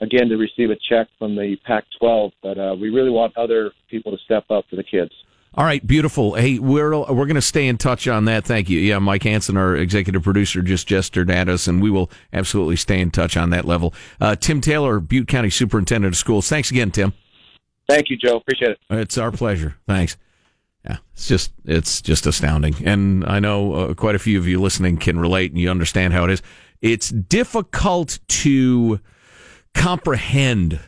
again 0.00 0.28
to 0.28 0.36
receive 0.36 0.70
a 0.70 0.76
check 0.88 1.08
from 1.18 1.36
the 1.36 1.56
Pac-12. 1.64 2.32
But 2.42 2.58
uh, 2.58 2.74
we 2.80 2.90
really 2.90 3.10
want 3.10 3.36
other 3.36 3.72
people 3.90 4.16
to 4.16 4.24
step 4.24 4.50
up 4.50 4.64
for 4.70 4.76
the 4.76 4.82
kids. 4.82 5.12
All 5.56 5.64
right, 5.64 5.84
beautiful. 5.86 6.34
Hey, 6.34 6.58
we're 6.58 6.90
we're 6.90 7.24
going 7.24 7.36
to 7.36 7.40
stay 7.40 7.66
in 7.66 7.78
touch 7.78 8.06
on 8.06 8.26
that. 8.26 8.44
Thank 8.44 8.68
you. 8.68 8.78
Yeah, 8.78 8.98
Mike 8.98 9.22
Hanson, 9.22 9.56
our 9.56 9.74
executive 9.74 10.22
producer, 10.22 10.60
just 10.60 10.86
gestured 10.86 11.30
at 11.30 11.48
us, 11.48 11.66
and 11.66 11.80
we 11.80 11.90
will 11.90 12.10
absolutely 12.30 12.76
stay 12.76 13.00
in 13.00 13.10
touch 13.10 13.38
on 13.38 13.48
that 13.50 13.64
level. 13.64 13.94
Uh, 14.20 14.36
Tim 14.36 14.60
Taylor, 14.60 15.00
Butte 15.00 15.28
County 15.28 15.48
Superintendent 15.48 16.12
of 16.12 16.18
Schools. 16.18 16.46
Thanks 16.46 16.70
again, 16.70 16.90
Tim. 16.90 17.14
Thank 17.88 18.10
you, 18.10 18.18
Joe. 18.18 18.36
Appreciate 18.36 18.72
it. 18.72 18.78
It's 18.90 19.16
our 19.16 19.32
pleasure. 19.32 19.76
Thanks. 19.86 20.18
Yeah, 20.84 20.98
it's 21.14 21.26
just 21.26 21.52
it's 21.64 22.02
just 22.02 22.26
astounding, 22.26 22.74
and 22.84 23.24
I 23.24 23.40
know 23.40 23.72
uh, 23.72 23.94
quite 23.94 24.14
a 24.14 24.18
few 24.18 24.38
of 24.38 24.46
you 24.46 24.60
listening 24.60 24.98
can 24.98 25.18
relate, 25.18 25.52
and 25.52 25.60
you 25.60 25.70
understand 25.70 26.12
how 26.12 26.24
it 26.24 26.30
is. 26.32 26.42
It's 26.82 27.08
difficult 27.08 28.18
to 28.28 29.00
comprehend 29.72 30.80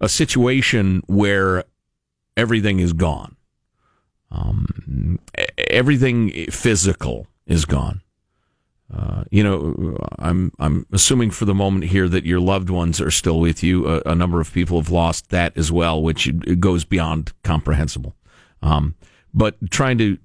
a 0.00 0.08
situation 0.08 1.02
where 1.08 1.64
everything 2.36 2.78
is 2.78 2.92
gone 2.92 3.34
um, 4.32 5.18
everything 5.68 6.46
physical 6.50 7.26
is 7.46 7.64
gone. 7.64 8.02
Uh, 8.94 9.24
you 9.30 9.42
know, 9.42 9.96
I'm 10.18 10.52
I'm 10.58 10.86
assuming 10.92 11.30
for 11.30 11.44
the 11.44 11.54
moment 11.54 11.84
here 11.84 12.08
that 12.08 12.26
your 12.26 12.40
loved 12.40 12.68
ones 12.68 13.00
are 13.00 13.10
still 13.10 13.40
with 13.40 13.62
you. 13.62 13.86
A, 13.88 14.02
a 14.06 14.14
number 14.14 14.40
of 14.40 14.52
people 14.52 14.78
have 14.80 14.90
lost 14.90 15.30
that 15.30 15.56
as 15.56 15.72
well, 15.72 16.02
which 16.02 16.30
goes 16.58 16.84
beyond 16.84 17.32
comprehensible. 17.42 18.14
Um, 18.62 18.94
but 19.32 19.56
trying 19.70 19.98
to 19.98 20.18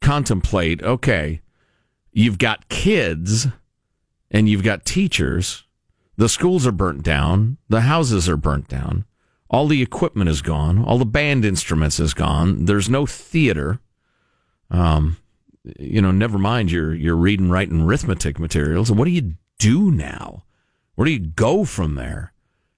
contemplate, 0.00 0.82
okay, 0.82 1.42
you've 2.12 2.38
got 2.38 2.68
kids 2.68 3.48
and 4.30 4.48
you've 4.48 4.64
got 4.64 4.84
teachers. 4.84 5.64
The 6.16 6.28
schools 6.28 6.66
are 6.66 6.72
burnt 6.72 7.02
down. 7.02 7.58
The 7.68 7.82
houses 7.82 8.28
are 8.28 8.36
burnt 8.36 8.68
down. 8.68 9.04
All 9.50 9.66
the 9.66 9.82
equipment 9.82 10.28
is 10.28 10.42
gone. 10.42 10.84
All 10.84 10.98
the 10.98 11.06
band 11.06 11.44
instruments 11.44 11.98
is 11.98 12.14
gone. 12.14 12.66
There's 12.66 12.90
no 12.90 13.06
theater. 13.06 13.80
Um, 14.70 15.16
you 15.78 16.02
know, 16.02 16.10
never 16.10 16.38
mind 16.38 16.70
your 16.70 16.94
your 16.94 17.16
reading, 17.16 17.50
writing, 17.50 17.82
arithmetic 17.82 18.38
materials. 18.38 18.92
What 18.92 19.06
do 19.06 19.10
you 19.10 19.34
do 19.58 19.90
now? 19.90 20.44
Where 20.94 21.06
do 21.06 21.12
you 21.12 21.20
go 21.20 21.64
from 21.64 21.94
there? 21.94 22.32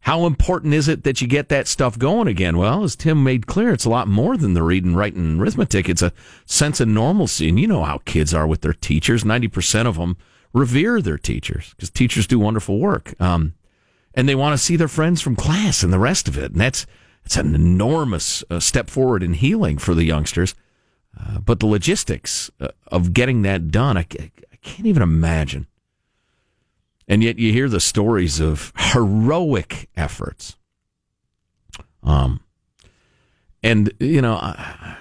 How 0.04 0.24
important 0.24 0.72
is 0.72 0.88
it 0.88 1.04
that 1.04 1.20
you 1.20 1.26
get 1.26 1.50
that 1.50 1.68
stuff 1.68 1.98
going 1.98 2.26
again? 2.26 2.56
Well, 2.56 2.84
as 2.84 2.96
Tim 2.96 3.22
made 3.22 3.46
clear, 3.46 3.70
it's 3.70 3.84
a 3.84 3.90
lot 3.90 4.08
more 4.08 4.36
than 4.36 4.54
the 4.54 4.62
reading, 4.62 4.94
writing, 4.94 5.38
arithmetic. 5.38 5.88
It's 5.88 6.00
a 6.00 6.12
sense 6.46 6.80
of 6.80 6.88
normalcy. 6.88 7.48
And 7.50 7.60
you 7.60 7.66
know 7.66 7.84
how 7.84 7.98
kids 8.06 8.32
are 8.32 8.46
with 8.46 8.62
their 8.62 8.72
teachers. 8.72 9.24
90% 9.24 9.86
of 9.86 9.96
them 9.96 10.16
revere 10.54 11.02
their 11.02 11.18
teachers 11.18 11.74
because 11.74 11.90
teachers 11.90 12.26
do 12.26 12.38
wonderful 12.38 12.78
work. 12.78 13.14
Um, 13.20 13.54
and 14.14 14.28
they 14.28 14.34
want 14.34 14.52
to 14.52 14.64
see 14.64 14.76
their 14.76 14.88
friends 14.88 15.20
from 15.20 15.36
class 15.36 15.82
and 15.82 15.92
the 15.92 15.98
rest 15.98 16.28
of 16.28 16.36
it. 16.36 16.52
And 16.52 16.60
that's 16.60 16.86
it's 17.24 17.36
an 17.36 17.54
enormous 17.54 18.42
uh, 18.50 18.60
step 18.60 18.90
forward 18.90 19.22
in 19.22 19.34
healing 19.34 19.78
for 19.78 19.94
the 19.94 20.04
youngsters. 20.04 20.54
Uh, 21.18 21.38
but 21.40 21.60
the 21.60 21.66
logistics 21.66 22.50
uh, 22.60 22.68
of 22.88 23.12
getting 23.12 23.42
that 23.42 23.70
done, 23.70 23.96
I, 23.96 24.06
I 24.20 24.56
can't 24.62 24.86
even 24.86 25.02
imagine. 25.02 25.66
And 27.08 27.22
yet 27.22 27.38
you 27.38 27.52
hear 27.52 27.68
the 27.68 27.80
stories 27.80 28.40
of 28.40 28.72
heroic 28.76 29.88
efforts. 29.96 30.56
Um, 32.02 32.40
and 33.62 33.92
you 33.98 34.22
know, 34.22 34.34
I, 34.34 34.96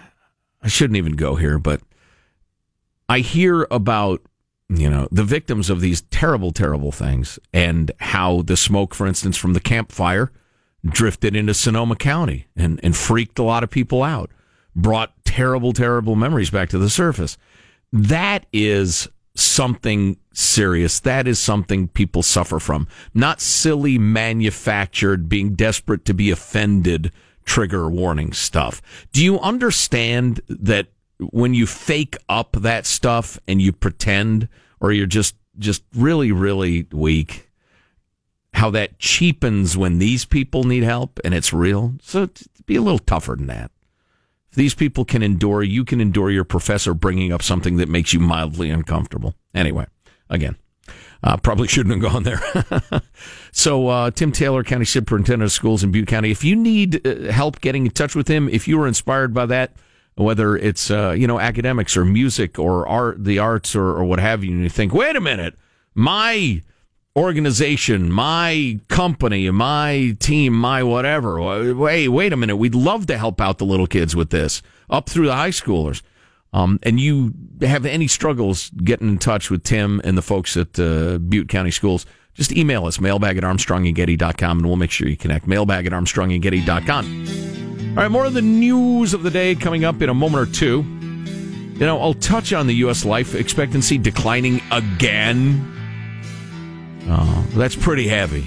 I 0.62 0.68
shouldn't 0.68 0.98
even 0.98 1.14
go 1.14 1.36
here, 1.36 1.60
but 1.60 1.82
I 3.08 3.20
hear 3.20 3.68
about 3.72 4.22
you 4.70 4.90
know, 4.90 5.08
the 5.12 5.24
victims 5.24 5.70
of 5.70 5.82
these 5.82 6.02
terrible, 6.02 6.52
terrible 6.52 6.92
things 6.92 7.40
and 7.54 7.92
how 8.00 8.44
the 8.44 8.56
smoke, 8.56 8.94
for 8.94 9.08
instance, 9.08 9.36
from 9.36 9.54
the 9.54 9.60
Camp 9.60 9.92
Fire 9.92 10.32
drifted 10.86 11.36
into 11.36 11.54
Sonoma 11.54 11.96
County 11.96 12.48
and, 12.56 12.80
and 12.84 12.96
freaked 12.96 13.40
a 13.40 13.44
lot 13.44 13.64
of 13.64 13.70
people 13.70 14.04
out, 14.04 14.30
brought 14.76 15.14
terrible, 15.26 15.74
terrible 15.74 16.16
memories 16.16 16.52
back 16.52 16.70
to 16.70 16.78
the 16.78 16.90
surface. 16.90 17.38
That 17.92 18.46
is 18.54 19.08
something 19.36 20.18
serious. 20.34 21.00
That 21.00 21.28
is 21.28 21.40
something 21.40 21.88
people 21.88 22.22
suffer 22.22 22.60
from. 22.60 22.88
Not 23.14 23.42
silly, 23.42 23.98
manufactured, 23.98 25.28
being 25.28 25.56
desperate 25.56 26.06
to 26.06 26.14
be 26.14 26.30
offended, 26.30 27.12
trigger 27.44 27.90
warning 27.90 28.34
stuff. 28.34 28.82
Do 29.12 29.24
you 29.24 29.40
understand 29.40 30.42
that 30.48 30.90
when 31.20 31.54
you 31.54 31.68
fake 31.68 32.18
up 32.28 32.54
that 32.54 32.86
stuff 32.86 33.40
and 33.48 33.62
you 33.62 33.72
pretend 33.72 34.48
or 34.80 34.92
you're 34.92 35.06
just 35.06 35.36
just 35.58 35.84
really 35.94 36.32
really 36.32 36.88
weak 36.92 37.50
how 38.54 38.70
that 38.70 38.98
cheapens 39.00 39.78
when 39.78 40.00
these 40.00 40.26
people 40.26 40.64
need 40.64 40.84
help 40.84 41.20
and 41.24 41.34
it's 41.34 41.52
real 41.52 41.94
so 42.02 42.30
be 42.66 42.76
a 42.76 42.82
little 42.82 43.00
tougher 43.00 43.36
than 43.36 43.48
that 43.48 43.72
if 44.50 44.56
these 44.56 44.74
people 44.74 45.04
can 45.04 45.22
endure 45.22 45.62
you 45.62 45.84
can 45.84 46.00
endure 46.00 46.32
your 46.32 46.46
professor 46.46 46.94
bringing 46.94 47.34
up 47.34 47.42
something 47.42 47.78
that 47.78 47.90
makes 47.90 48.14
you 48.14 48.20
mildly 48.20 48.70
uncomfortable 48.70 49.36
anyway 49.54 49.86
again 50.30 50.56
uh, 51.22 51.36
probably 51.36 51.68
shouldn't 51.68 52.02
have 52.02 52.14
gone 52.14 52.24
there. 52.24 53.02
so, 53.52 53.90
uh, 53.90 54.10
Tim 54.10 54.32
Taylor, 54.32 54.64
County 54.64 54.86
Superintendent 54.86 55.44
of 55.44 55.52
Schools 55.52 55.84
in 55.84 55.92
Butte 55.92 56.08
County. 56.08 56.32
If 56.32 56.46
you 56.46 56.56
need 56.56 57.06
uh, 57.06 57.32
help 57.32 57.60
getting 57.60 57.86
in 57.86 57.92
touch 57.92 58.16
with 58.16 58.30
him, 58.30 58.48
if 58.48 58.70
you 58.70 58.78
were 58.78 58.88
inspired 58.88 59.34
by 59.34 59.46
that, 59.48 59.74
whether 60.20 60.58
it's 60.58 60.92
uh, 60.92 61.12
you 61.12 61.28
know 61.28 61.40
academics 61.40 61.96
or 61.96 62.06
music 62.06 62.60
or 62.60 62.88
art, 62.88 63.24
the 63.24 63.40
arts 63.40 63.76
or, 63.76 63.88
or 63.88 64.04
what 64.04 64.20
have 64.20 64.44
you, 64.44 64.52
and 64.52 64.64
you 64.64 64.70
think, 64.70 64.94
wait 64.94 65.16
a 65.16 65.22
minute, 65.22 65.56
my 65.96 66.62
organization, 67.16 68.12
my 68.12 68.80
company, 68.88 69.50
my 69.50 70.16
team, 70.20 70.54
my 70.54 70.84
whatever. 70.84 71.42
Wait, 71.74 72.10
wait 72.10 72.34
a 72.34 72.38
minute. 72.38 72.58
We'd 72.58 72.76
love 72.76 73.08
to 73.08 73.18
help 73.18 73.42
out 73.42 73.58
the 73.58 73.66
little 73.66 73.88
kids 73.88 74.16
with 74.16 74.30
this 74.30 74.62
up 74.90 75.10
through 75.10 75.26
the 75.28 75.36
high 75.36 75.50
schoolers. 75.50 76.02
Um, 76.52 76.80
and 76.84 77.00
you 77.00 77.34
have 77.62 77.86
any 77.86 78.08
struggles 78.08 78.72
getting 78.72 79.08
in 79.08 79.20
touch 79.20 79.50
with 79.52 79.64
Tim 79.64 80.02
and 80.04 80.18
the 80.18 80.22
folks 80.22 80.58
at 80.58 80.80
uh, 80.80 81.20
Butte 81.20 81.48
County 81.48 81.72
Schools, 81.72 82.06
just 82.34 82.52
email 82.52 82.86
us, 82.86 83.00
mailbag 83.00 83.38
at 83.38 83.44
armstrongandgetty.com, 83.44 84.58
and 84.58 84.66
we'll 84.66 84.76
make 84.76 84.92
sure 84.92 85.08
you 85.08 85.18
connect. 85.18 85.46
Mailbag 85.46 85.86
at 85.86 85.92
armstrongandgetty.com. 85.92 87.79
All 87.90 87.96
right, 87.96 88.12
more 88.12 88.26
of 88.26 88.34
the 88.34 88.42
news 88.42 89.14
of 89.14 89.24
the 89.24 89.32
day 89.32 89.56
coming 89.56 89.84
up 89.84 90.02
in 90.02 90.10
a 90.10 90.14
moment 90.14 90.48
or 90.48 90.52
two. 90.52 90.84
You 91.80 91.86
know, 91.86 92.00
I'll 92.00 92.14
touch 92.14 92.54
on 92.54 92.68
the 92.68 92.76
U.S. 92.76 93.04
life 93.04 93.34
expectancy 93.34 93.98
declining 93.98 94.62
again. 94.72 95.76
Oh, 97.08 97.46
that's 97.56 97.76
pretty 97.76 98.08
heavy. 98.08 98.46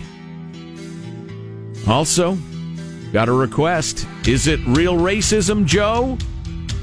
Also, 1.89 2.39
got 3.13 3.29
a 3.29 3.33
request. 3.33 4.07
Is 4.29 4.47
it 4.47 4.61
real 4.67 4.95
racism, 4.95 5.67
Joe? 5.67 6.17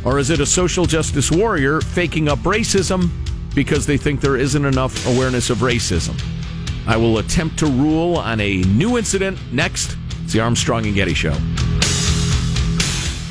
Or 0.03 0.19
is 0.19 0.29
it 0.29 0.39
a 0.39 0.45
social 0.45 0.85
justice 0.85 1.31
warrior 1.31 1.79
faking 1.81 2.27
up 2.27 2.39
racism 2.39 3.09
because 3.55 3.85
they 3.85 3.97
think 3.97 4.19
there 4.19 4.37
isn't 4.37 4.65
enough 4.65 5.07
awareness 5.07 5.49
of 5.49 5.59
racism? 5.59 6.21
I 6.85 6.97
will 6.97 7.19
attempt 7.19 7.57
to 7.59 7.67
rule 7.67 8.17
on 8.17 8.39
a 8.41 8.57
new 8.63 8.97
incident 8.97 9.37
next. 9.53 9.95
It's 10.23 10.33
the 10.33 10.41
Armstrong 10.41 10.85
and 10.85 10.95
Getty 10.95 11.13
Show. 11.13 11.35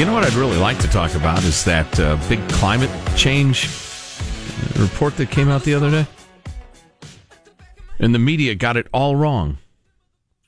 You 0.00 0.06
know 0.06 0.14
what 0.14 0.24
I'd 0.24 0.32
really 0.32 0.56
like 0.56 0.78
to 0.78 0.88
talk 0.88 1.14
about 1.14 1.44
is 1.44 1.62
that 1.66 2.00
uh, 2.00 2.16
big 2.26 2.40
climate 2.48 2.88
change 3.18 3.68
report 4.78 5.14
that 5.18 5.30
came 5.30 5.50
out 5.50 5.62
the 5.64 5.74
other 5.74 5.90
day. 5.90 6.06
And 7.98 8.14
the 8.14 8.18
media 8.18 8.54
got 8.54 8.78
it 8.78 8.86
all 8.94 9.14
wrong. 9.14 9.58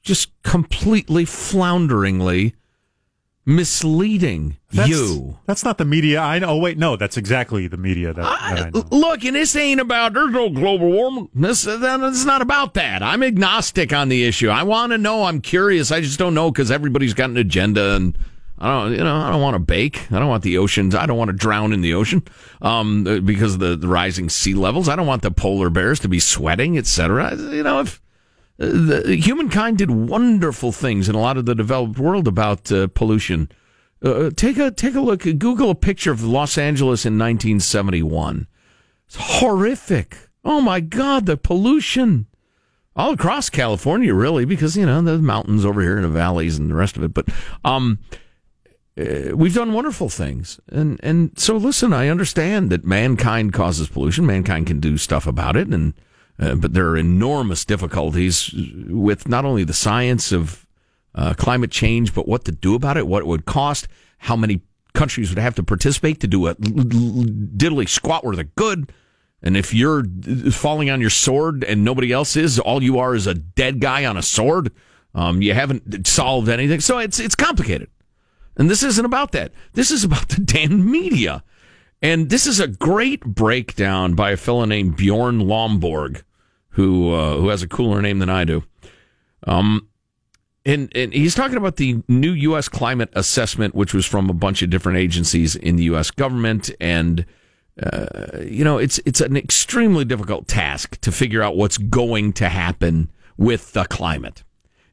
Just 0.02 0.30
completely 0.42 1.26
flounderingly 1.26 2.54
misleading 3.44 4.56
that's, 4.70 4.88
you. 4.88 5.36
That's 5.44 5.64
not 5.66 5.76
the 5.76 5.84
media 5.84 6.20
I 6.20 6.38
know. 6.38 6.48
Oh, 6.48 6.56
wait, 6.56 6.78
no, 6.78 6.96
that's 6.96 7.18
exactly 7.18 7.66
the 7.66 7.76
media 7.76 8.14
that, 8.14 8.22
that 8.22 8.42
I 8.42 8.70
know. 8.70 8.84
Look, 8.90 9.22
and 9.22 9.36
this 9.36 9.54
ain't 9.54 9.82
about, 9.82 10.14
there's 10.14 10.32
no 10.32 10.48
global 10.48 10.90
warming. 10.90 11.28
This, 11.34 11.66
it's 11.68 12.24
not 12.24 12.40
about 12.40 12.72
that. 12.72 13.02
I'm 13.02 13.22
agnostic 13.22 13.92
on 13.92 14.08
the 14.08 14.24
issue. 14.24 14.48
I 14.48 14.62
want 14.62 14.92
to 14.92 14.98
know. 14.98 15.24
I'm 15.24 15.42
curious. 15.42 15.92
I 15.92 16.00
just 16.00 16.18
don't 16.18 16.32
know 16.32 16.50
because 16.50 16.70
everybody's 16.70 17.12
got 17.12 17.28
an 17.28 17.36
agenda 17.36 17.96
and 17.96 18.16
I 18.62 18.68
don't, 18.68 18.92
you 18.92 19.02
know, 19.02 19.16
I 19.16 19.28
don't 19.30 19.42
want 19.42 19.54
to 19.56 19.58
bake. 19.58 20.10
I 20.12 20.20
don't 20.20 20.28
want 20.28 20.44
the 20.44 20.56
oceans. 20.56 20.94
I 20.94 21.04
don't 21.04 21.18
want 21.18 21.30
to 21.30 21.36
drown 21.36 21.72
in 21.72 21.80
the 21.80 21.94
ocean 21.94 22.22
um, 22.60 23.02
because 23.24 23.54
of 23.54 23.60
the, 23.60 23.76
the 23.76 23.88
rising 23.88 24.28
sea 24.28 24.54
levels. 24.54 24.88
I 24.88 24.94
don't 24.94 25.08
want 25.08 25.22
the 25.22 25.32
polar 25.32 25.68
bears 25.68 25.98
to 26.00 26.08
be 26.08 26.20
sweating, 26.20 26.78
etc. 26.78 27.34
You 27.36 27.64
know, 27.64 27.80
if 27.80 28.00
Uh, 28.60 28.66
the, 28.66 29.16
humankind 29.16 29.78
did 29.78 29.90
wonderful 29.90 30.70
things 30.70 31.08
in 31.08 31.14
a 31.14 31.20
lot 31.20 31.36
of 31.36 31.46
the 31.46 31.54
developed 31.54 31.98
world 31.98 32.28
about 32.28 32.70
uh, 32.70 32.86
pollution. 32.88 33.50
Uh, 34.04 34.30
take 34.36 34.58
a 34.58 34.70
take 34.70 34.94
a 34.94 35.00
look. 35.00 35.22
Google 35.22 35.70
a 35.70 35.74
picture 35.74 36.12
of 36.12 36.22
Los 36.22 36.56
Angeles 36.58 37.04
in 37.04 37.18
1971. 37.18 38.46
It's 39.06 39.16
horrific. 39.18 40.28
Oh 40.44 40.60
my 40.60 40.80
God, 40.80 41.26
the 41.26 41.36
pollution 41.36 42.26
all 42.94 43.12
across 43.12 43.48
California, 43.48 44.12
really, 44.12 44.44
because 44.44 44.76
you 44.76 44.86
know 44.86 45.00
the 45.02 45.18
mountains 45.18 45.64
over 45.64 45.80
here 45.80 45.96
and 45.96 46.04
the 46.04 46.08
valleys 46.08 46.58
and 46.58 46.70
the 46.70 46.74
rest 46.74 46.96
of 46.96 47.02
it. 47.02 47.14
But 47.14 47.28
um, 47.64 47.98
uh, 48.98 49.34
we've 49.36 49.54
done 49.54 49.72
wonderful 49.72 50.08
things, 50.08 50.60
and 50.68 51.00
and 51.02 51.38
so 51.38 51.56
listen. 51.56 51.92
I 51.92 52.08
understand 52.08 52.70
that 52.70 52.84
mankind 52.84 53.52
causes 53.52 53.88
pollution. 53.88 54.26
Mankind 54.26 54.66
can 54.66 54.80
do 54.80 54.98
stuff 54.98 55.26
about 55.26 55.56
it, 55.56 55.68
and 55.68 55.94
uh, 56.38 56.56
but 56.56 56.74
there 56.74 56.88
are 56.88 56.96
enormous 56.96 57.64
difficulties 57.64 58.54
with 58.88 59.28
not 59.28 59.44
only 59.44 59.64
the 59.64 59.72
science 59.72 60.30
of 60.30 60.66
uh, 61.14 61.34
climate 61.34 61.70
change, 61.70 62.14
but 62.14 62.28
what 62.28 62.44
to 62.44 62.52
do 62.52 62.74
about 62.74 62.96
it, 62.96 63.06
what 63.06 63.22
it 63.22 63.26
would 63.26 63.46
cost, 63.46 63.88
how 64.18 64.36
many 64.36 64.60
countries 64.94 65.30
would 65.30 65.38
have 65.38 65.54
to 65.54 65.62
participate 65.62 66.20
to 66.20 66.26
do 66.26 66.46
a 66.46 66.54
diddly 66.54 67.88
squat 67.88 68.24
worth 68.24 68.38
of 68.38 68.54
good. 68.54 68.92
And 69.42 69.56
if 69.56 69.74
you're 69.74 70.04
falling 70.50 70.90
on 70.90 71.00
your 71.00 71.10
sword 71.10 71.64
and 71.64 71.84
nobody 71.84 72.12
else 72.12 72.36
is, 72.36 72.58
all 72.58 72.82
you 72.82 72.98
are 72.98 73.14
is 73.14 73.26
a 73.26 73.34
dead 73.34 73.80
guy 73.80 74.04
on 74.04 74.16
a 74.16 74.22
sword. 74.22 74.70
Um, 75.14 75.42
you 75.42 75.52
haven't 75.52 76.06
solved 76.06 76.48
anything. 76.48 76.80
So 76.80 76.98
it's, 76.98 77.18
it's 77.18 77.34
complicated. 77.34 77.88
And 78.56 78.68
this 78.68 78.82
isn't 78.82 79.04
about 79.04 79.32
that. 79.32 79.52
This 79.72 79.90
is 79.90 80.04
about 80.04 80.28
the 80.28 80.40
damn 80.40 80.90
media. 80.90 81.42
And 82.00 82.30
this 82.30 82.46
is 82.46 82.58
a 82.58 82.66
great 82.66 83.24
breakdown 83.24 84.14
by 84.14 84.32
a 84.32 84.36
fellow 84.36 84.64
named 84.64 84.96
Bjorn 84.96 85.40
Lomborg, 85.40 86.22
who, 86.70 87.14
uh, 87.14 87.36
who 87.36 87.48
has 87.48 87.62
a 87.62 87.68
cooler 87.68 88.02
name 88.02 88.18
than 88.18 88.28
I 88.28 88.44
do. 88.44 88.64
Um, 89.46 89.88
and, 90.64 90.90
and 90.94 91.12
he's 91.12 91.34
talking 91.34 91.56
about 91.56 91.76
the 91.76 92.02
new 92.08 92.32
U.S. 92.32 92.68
climate 92.68 93.10
assessment, 93.14 93.74
which 93.74 93.94
was 93.94 94.06
from 94.06 94.30
a 94.30 94.34
bunch 94.34 94.62
of 94.62 94.70
different 94.70 94.98
agencies 94.98 95.56
in 95.56 95.76
the 95.76 95.84
U.S. 95.84 96.10
government. 96.10 96.70
And, 96.80 97.24
uh, 97.82 98.38
you 98.42 98.64
know, 98.64 98.78
it's 98.78 99.00
it's 99.04 99.20
an 99.20 99.36
extremely 99.36 100.04
difficult 100.04 100.46
task 100.46 101.00
to 101.00 101.10
figure 101.10 101.42
out 101.42 101.56
what's 101.56 101.78
going 101.78 102.32
to 102.34 102.48
happen 102.48 103.10
with 103.36 103.72
the 103.72 103.84
climate. 103.86 104.44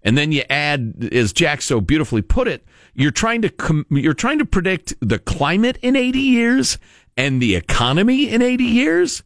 And 0.04 0.18
then 0.18 0.32
you 0.32 0.44
add, 0.50 1.10
as 1.12 1.34
Jack 1.34 1.62
so 1.62 1.82
beautifully 1.82 2.22
put 2.22 2.48
it, 2.48 2.66
you're 2.94 3.12
trying 3.12 3.42
to 3.42 3.50
com- 3.50 3.86
you're 3.90 4.14
trying 4.14 4.40
to 4.40 4.46
predict 4.46 4.94
the 5.02 5.20
climate 5.20 5.78
in 5.82 5.96
80 5.96 6.20
years 6.20 6.78
and 7.18 7.42
the 7.42 7.56
economy 7.56 8.30
in 8.30 8.42
80 8.42 8.64
years. 8.64 9.24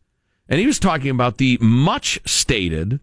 And 0.49 0.59
he 0.59 0.65
was 0.65 0.79
talking 0.79 1.09
about 1.09 1.37
the 1.37 1.57
much 1.61 2.19
stated 2.25 2.99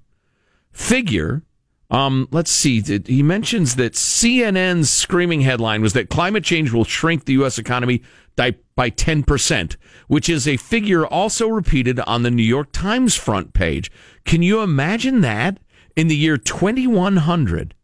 figure. 0.72 1.42
Um, 1.90 2.28
let's 2.30 2.50
see. 2.50 2.80
He 2.80 3.22
mentions 3.22 3.76
that 3.76 3.94
CNN's 3.94 4.90
screaming 4.90 5.40
headline 5.40 5.82
was 5.82 5.92
that 5.94 6.08
climate 6.08 6.44
change 6.44 6.72
will 6.72 6.84
shrink 6.84 7.24
the 7.24 7.32
U.S. 7.34 7.58
economy 7.58 8.02
by, 8.36 8.54
by 8.76 8.90
10%, 8.90 9.76
which 10.08 10.28
is 10.28 10.46
a 10.46 10.56
figure 10.56 11.06
also 11.06 11.48
repeated 11.48 11.98
on 12.00 12.22
the 12.22 12.30
New 12.30 12.44
York 12.44 12.72
Times 12.72 13.16
front 13.16 13.52
page. 13.52 13.90
Can 14.24 14.42
you 14.42 14.62
imagine 14.62 15.20
that? 15.22 15.58
In 15.96 16.08
the 16.08 16.16
year 16.16 16.36
2100, 16.36 17.74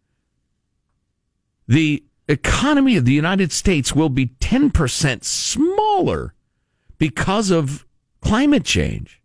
the 1.66 2.04
economy 2.28 2.96
of 2.96 3.04
the 3.04 3.12
United 3.12 3.52
States 3.52 3.94
will 3.94 4.08
be 4.08 4.26
10% 4.40 5.24
smaller 5.24 6.34
because 6.98 7.50
of 7.50 7.84
climate 8.20 8.64
change. 8.64 9.20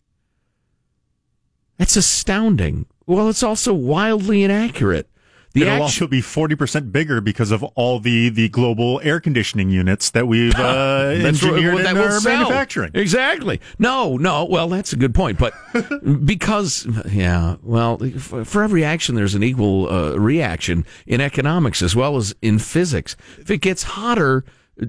That's 1.78 1.96
astounding. 1.96 2.86
Well, 3.06 3.30
it's 3.30 3.44
also 3.44 3.74
wildly 3.74 4.44
inaccurate. 4.44 5.10
The 5.54 5.64
It'll 5.64 5.82
also 5.82 6.08
be 6.08 6.22
40% 6.22 6.92
bigger 6.92 7.20
because 7.20 7.52
of 7.52 7.64
all 7.64 8.00
the, 8.00 8.30
the 8.30 8.48
global 8.50 9.02
air 9.04 9.20
conditioning 9.20 9.70
units 9.70 10.10
that 10.12 10.28
we've 10.28 10.56
uh, 10.58 11.14
engineered 11.24 11.74
what, 11.74 11.84
that 11.84 11.98
in 11.98 12.02
our 12.02 12.20
sell. 12.20 12.40
manufacturing. 12.40 12.92
Exactly. 12.94 13.60
No, 13.78 14.18
no. 14.18 14.46
Well, 14.46 14.70
that's 14.70 14.94
a 14.94 14.96
good 14.96 15.14
point. 15.14 15.38
But 15.38 15.54
because, 16.26 16.88
yeah, 17.12 17.58
well, 17.62 17.98
for 17.98 18.64
every 18.64 18.86
action, 18.86 19.16
there's 19.16 19.36
an 19.36 19.44
equal 19.44 19.90
uh, 19.90 20.16
reaction 20.16 20.86
in 21.06 21.20
economics 21.20 21.82
as 21.82 21.96
well 21.96 22.16
as 22.16 22.34
in 22.42 22.58
physics. 22.58 23.18
If 23.38 23.52
it 23.52 23.60
gets 23.60 23.84
hotter, 23.84 24.46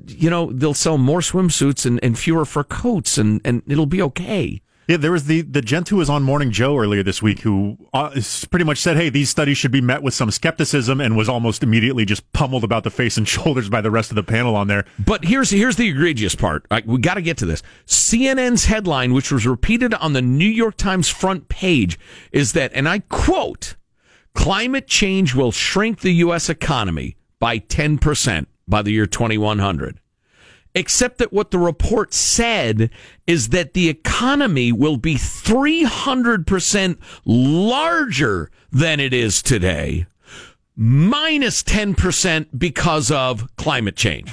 you 0.06 0.30
know, 0.30 0.52
they'll 0.52 0.74
sell 0.74 0.96
more 0.96 1.20
swimsuits 1.20 1.84
and, 1.84 1.98
and 2.02 2.18
fewer 2.18 2.44
fur 2.44 2.64
coats, 2.64 3.18
and, 3.18 3.40
and 3.44 3.62
it'll 3.66 3.86
be 3.86 4.00
okay. 4.02 4.62
Yeah, 4.88 4.96
there 4.96 5.12
was 5.12 5.24
the 5.26 5.42
the 5.42 5.62
gent 5.62 5.88
who 5.90 5.96
was 5.96 6.10
on 6.10 6.24
Morning 6.24 6.50
Joe 6.50 6.76
earlier 6.76 7.04
this 7.04 7.22
week 7.22 7.40
who 7.40 7.78
uh, 7.94 8.10
pretty 8.50 8.64
much 8.64 8.78
said, 8.78 8.96
"Hey, 8.96 9.10
these 9.10 9.30
studies 9.30 9.56
should 9.56 9.70
be 9.70 9.80
met 9.80 10.02
with 10.02 10.12
some 10.12 10.30
skepticism," 10.30 11.00
and 11.00 11.16
was 11.16 11.28
almost 11.28 11.62
immediately 11.62 12.04
just 12.04 12.30
pummeled 12.32 12.64
about 12.64 12.82
the 12.82 12.90
face 12.90 13.16
and 13.16 13.28
shoulders 13.28 13.68
by 13.68 13.80
the 13.80 13.92
rest 13.92 14.10
of 14.10 14.16
the 14.16 14.24
panel 14.24 14.56
on 14.56 14.66
there. 14.66 14.84
But 14.98 15.24
here's 15.24 15.50
here's 15.50 15.76
the 15.76 15.88
egregious 15.88 16.34
part. 16.34 16.66
Right, 16.70 16.84
we 16.84 16.98
got 16.98 17.14
to 17.14 17.22
get 17.22 17.36
to 17.38 17.46
this. 17.46 17.62
CNN's 17.86 18.64
headline, 18.64 19.12
which 19.12 19.30
was 19.30 19.46
repeated 19.46 19.94
on 19.94 20.14
the 20.14 20.22
New 20.22 20.48
York 20.48 20.76
Times 20.76 21.08
front 21.08 21.48
page, 21.48 21.98
is 22.32 22.52
that, 22.52 22.72
and 22.74 22.88
I 22.88 23.00
quote: 23.00 23.76
"Climate 24.34 24.88
change 24.88 25.34
will 25.34 25.52
shrink 25.52 26.00
the 26.00 26.14
U.S. 26.14 26.48
economy 26.48 27.16
by 27.38 27.58
ten 27.58 27.98
percent 27.98 28.48
by 28.66 28.82
the 28.82 28.90
year 28.90 29.06
2100." 29.06 30.00
Except 30.74 31.18
that 31.18 31.32
what 31.32 31.50
the 31.50 31.58
report 31.58 32.14
said 32.14 32.90
is 33.26 33.50
that 33.50 33.74
the 33.74 33.88
economy 33.88 34.72
will 34.72 34.96
be 34.96 35.14
300% 35.14 36.98
larger 37.24 38.50
than 38.70 39.00
it 39.00 39.12
is 39.12 39.42
today, 39.42 40.06
minus 40.76 41.62
10% 41.62 42.46
because 42.56 43.10
of 43.10 43.54
climate 43.56 43.96
change. 43.96 44.32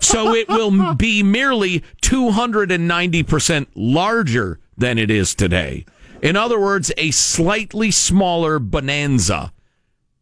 So 0.00 0.34
it 0.34 0.48
will 0.48 0.94
be 0.94 1.22
merely 1.22 1.82
290% 2.02 3.66
larger 3.74 4.60
than 4.76 4.98
it 4.98 5.10
is 5.10 5.34
today. 5.34 5.86
In 6.20 6.36
other 6.36 6.60
words, 6.60 6.92
a 6.96 7.10
slightly 7.10 7.90
smaller 7.90 8.58
bonanza 8.58 9.52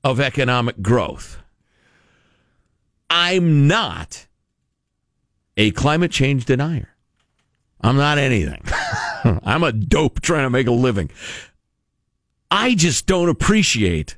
of 0.05 0.21
economic 0.21 0.83
growth. 0.83 1.38
I'm 3.11 3.66
not 3.66 4.27
a 5.56 5.70
climate 5.72 6.10
change 6.10 6.44
denier. 6.44 6.88
I'm 7.80 7.96
not 7.96 8.18
anything. 8.18 8.62
I'm 9.44 9.62
a 9.62 9.72
dope 9.72 10.20
trying 10.20 10.44
to 10.44 10.50
make 10.50 10.66
a 10.66 10.72
living. 10.72 11.10
I 12.50 12.74
just 12.74 13.06
don't 13.06 13.28
appreciate 13.28 14.16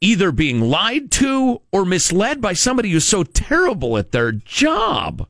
either 0.00 0.32
being 0.32 0.60
lied 0.60 1.10
to 1.10 1.60
or 1.72 1.84
misled 1.84 2.40
by 2.40 2.52
somebody 2.52 2.90
who's 2.90 3.04
so 3.04 3.22
terrible 3.22 3.98
at 3.98 4.12
their 4.12 4.32
job. 4.32 5.26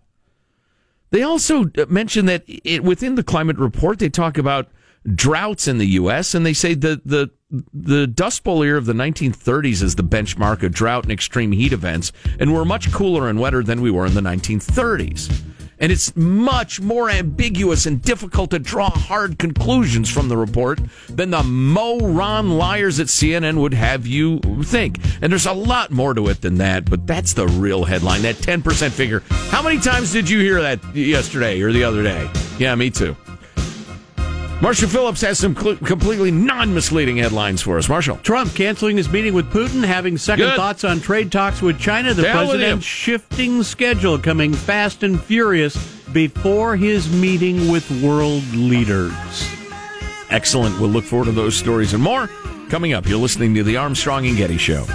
They 1.11 1.23
also 1.23 1.71
mention 1.89 2.27
that 2.27 2.45
it, 2.47 2.85
within 2.85 3.15
the 3.15 3.23
climate 3.23 3.57
report, 3.57 3.99
they 3.99 4.11
talk 4.11 4.37
about 4.37 4.69
droughts 5.15 5.69
in 5.69 5.79
the 5.79 5.87
U.S. 5.87 6.35
and 6.35 6.45
they 6.45 6.53
say 6.53 6.75
the 6.75 7.01
the 7.05 7.31
the 7.73 8.07
Dust 8.07 8.45
Bowl 8.45 8.65
year 8.65 8.77
of 8.77 8.85
the 8.85 8.93
1930s 8.93 9.83
is 9.83 9.95
the 9.95 10.03
benchmark 10.03 10.63
of 10.63 10.73
drought 10.73 11.05
and 11.05 11.13
extreme 11.13 11.53
heat 11.53 11.73
events, 11.73 12.13
and 12.39 12.53
we're 12.53 12.65
much 12.65 12.93
cooler 12.93 13.29
and 13.29 13.41
wetter 13.41 13.63
than 13.63 13.81
we 13.81 13.91
were 13.91 14.05
in 14.05 14.15
the 14.15 14.21
1930s. 14.21 15.45
And 15.81 15.93
it's 15.93 16.15
much 16.17 16.81
more 16.81 17.09
ambiguous 17.09 17.87
and 17.87 18.03
difficult 18.03 18.51
to 18.51 18.59
draw 18.59 18.91
hard 18.91 19.39
conclusions 19.39 20.11
from 20.11 20.29
the 20.29 20.37
report 20.37 20.81
than 21.09 21.31
the 21.31 21.43
Mo 21.45 21.99
Ron 21.99 22.59
liars 22.59 22.99
at 22.99 23.07
CNN 23.07 23.61
would 23.61 23.75
have 23.75 24.07
you 24.07 24.41
think. 24.65 24.99
And 25.23 25.31
there's 25.31 25.47
a 25.47 25.53
lot 25.53 25.93
more 25.93 26.15
to 26.15 26.29
it 26.29 26.41
than 26.41 26.57
that, 26.57 26.91
but 26.91 27.07
that's 27.07 27.33
the 27.33 27.47
real 27.47 27.85
headline, 27.85 28.23
that 28.23 28.37
10% 28.37 28.91
figure. 28.91 29.23
How 29.51 29.63
many 29.63 29.79
times 29.79 30.13
did 30.13 30.29
you 30.29 30.41
hear 30.41 30.61
that 30.61 30.83
yesterday 30.97 31.61
or 31.63 31.73
the 31.73 31.85
other 31.85 32.03
day? 32.03 32.29
Yeah, 32.59 32.75
me 32.75 32.91
too. 32.91 33.17
Marshall 34.61 34.89
Phillips 34.89 35.21
has 35.21 35.39
some 35.39 35.55
cl- 35.55 35.77
completely 35.77 36.33
non 36.33 36.75
misleading 36.75 37.17
headlines 37.17 37.63
for 37.63 37.79
us. 37.79 37.89
Marshall. 37.89 38.17
Trump 38.19 38.53
canceling 38.55 38.97
his 38.97 39.09
meeting 39.09 39.33
with 39.33 39.49
Putin, 39.53 39.85
having 39.85 40.19
second 40.19 40.47
Good. 40.47 40.57
thoughts 40.57 40.83
on 40.83 41.01
trade 41.01 41.31
talks 41.31 41.63
with 41.63 41.79
China. 41.79 42.13
The 42.13 42.25
president 42.25 42.83
shifting 42.83 43.63
schedule, 43.63 44.19
coming 44.19 44.53
fast 44.53 45.05
and 45.05 45.23
furious 45.23 45.77
before 46.13 46.75
his 46.77 47.09
meeting 47.09 47.71
with 47.71 47.89
world 48.03 48.43
leaders. 48.53 49.15
Excellent. 50.31 50.79
We'll 50.81 50.91
look 50.91 51.05
forward 51.05 51.27
to 51.27 51.33
those 51.33 51.55
stories 51.55 51.95
and 51.95 52.03
more 52.03 52.29
coming 52.69 52.95
up. 52.95 53.07
You're 53.07 53.19
listening 53.19 53.55
to 53.55 53.63
the 53.63 53.77
Armstrong 53.77 54.27
and 54.27 54.37
Getty 54.37 54.59
Show. 54.59 54.87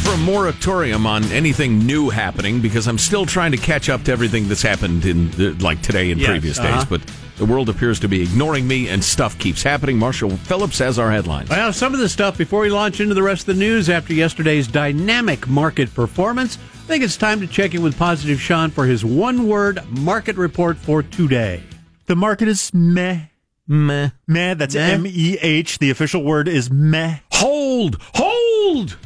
For 0.00 0.12
a 0.12 0.16
moratorium 0.18 1.06
on 1.06 1.24
anything 1.32 1.78
new 1.86 2.10
happening 2.10 2.60
because 2.60 2.86
I'm 2.86 2.98
still 2.98 3.26
trying 3.26 3.52
to 3.52 3.58
catch 3.58 3.88
up 3.88 4.02
to 4.04 4.12
everything 4.12 4.48
that's 4.48 4.62
happened 4.62 5.04
in 5.04 5.58
like 5.58 5.82
today 5.82 6.10
and 6.10 6.20
yes, 6.20 6.30
previous 6.30 6.58
uh-huh. 6.58 6.78
days. 6.78 6.84
But 6.86 7.02
the 7.36 7.44
world 7.44 7.68
appears 7.68 8.00
to 8.00 8.08
be 8.08 8.22
ignoring 8.22 8.68
me, 8.68 8.88
and 8.88 9.02
stuff 9.02 9.38
keeps 9.38 9.62
happening. 9.62 9.98
Marshall 9.98 10.30
Phillips 10.30 10.78
has 10.78 10.98
our 10.98 11.10
headlines. 11.10 11.48
Well, 11.48 11.72
some 11.72 11.94
of 11.94 12.00
the 12.00 12.08
stuff 12.08 12.36
before 12.36 12.60
we 12.60 12.70
launch 12.70 13.00
into 13.00 13.14
the 13.14 13.22
rest 13.22 13.48
of 13.48 13.56
the 13.56 13.60
news 13.60 13.88
after 13.88 14.12
yesterday's 14.12 14.68
dynamic 14.68 15.48
market 15.48 15.92
performance. 15.94 16.56
I 16.56 16.92
think 16.92 17.04
it's 17.04 17.16
time 17.16 17.40
to 17.40 17.46
check 17.46 17.74
in 17.74 17.82
with 17.82 17.96
Positive 17.96 18.40
Sean 18.40 18.70
for 18.70 18.84
his 18.84 19.04
one 19.04 19.48
word 19.48 19.80
market 19.90 20.36
report 20.36 20.76
for 20.76 21.02
today. 21.02 21.62
The 22.06 22.16
market 22.16 22.48
is 22.48 22.72
meh. 22.74 23.26
Meh. 23.66 24.10
Meh. 24.26 24.54
That's 24.54 24.74
M 24.74 25.06
E 25.06 25.38
H. 25.40 25.78
The 25.78 25.90
official 25.90 26.24
word 26.24 26.48
is 26.48 26.70
meh. 26.70 27.18
Hold, 27.32 27.96
hold. 28.14 28.96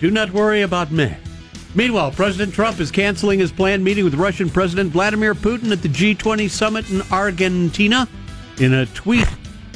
Do 0.00 0.10
not 0.10 0.30
worry 0.32 0.62
about 0.62 0.92
me. 0.92 1.16
Meanwhile, 1.74 2.12
President 2.12 2.54
Trump 2.54 2.80
is 2.80 2.90
canceling 2.90 3.40
his 3.40 3.52
planned 3.52 3.84
meeting 3.84 4.04
with 4.04 4.14
Russian 4.14 4.48
President 4.48 4.92
Vladimir 4.92 5.34
Putin 5.34 5.72
at 5.72 5.82
the 5.82 5.88
G20 5.88 6.48
summit 6.48 6.88
in 6.90 7.02
Argentina. 7.10 8.08
In 8.58 8.74
a 8.74 8.86
tweet 8.86 9.28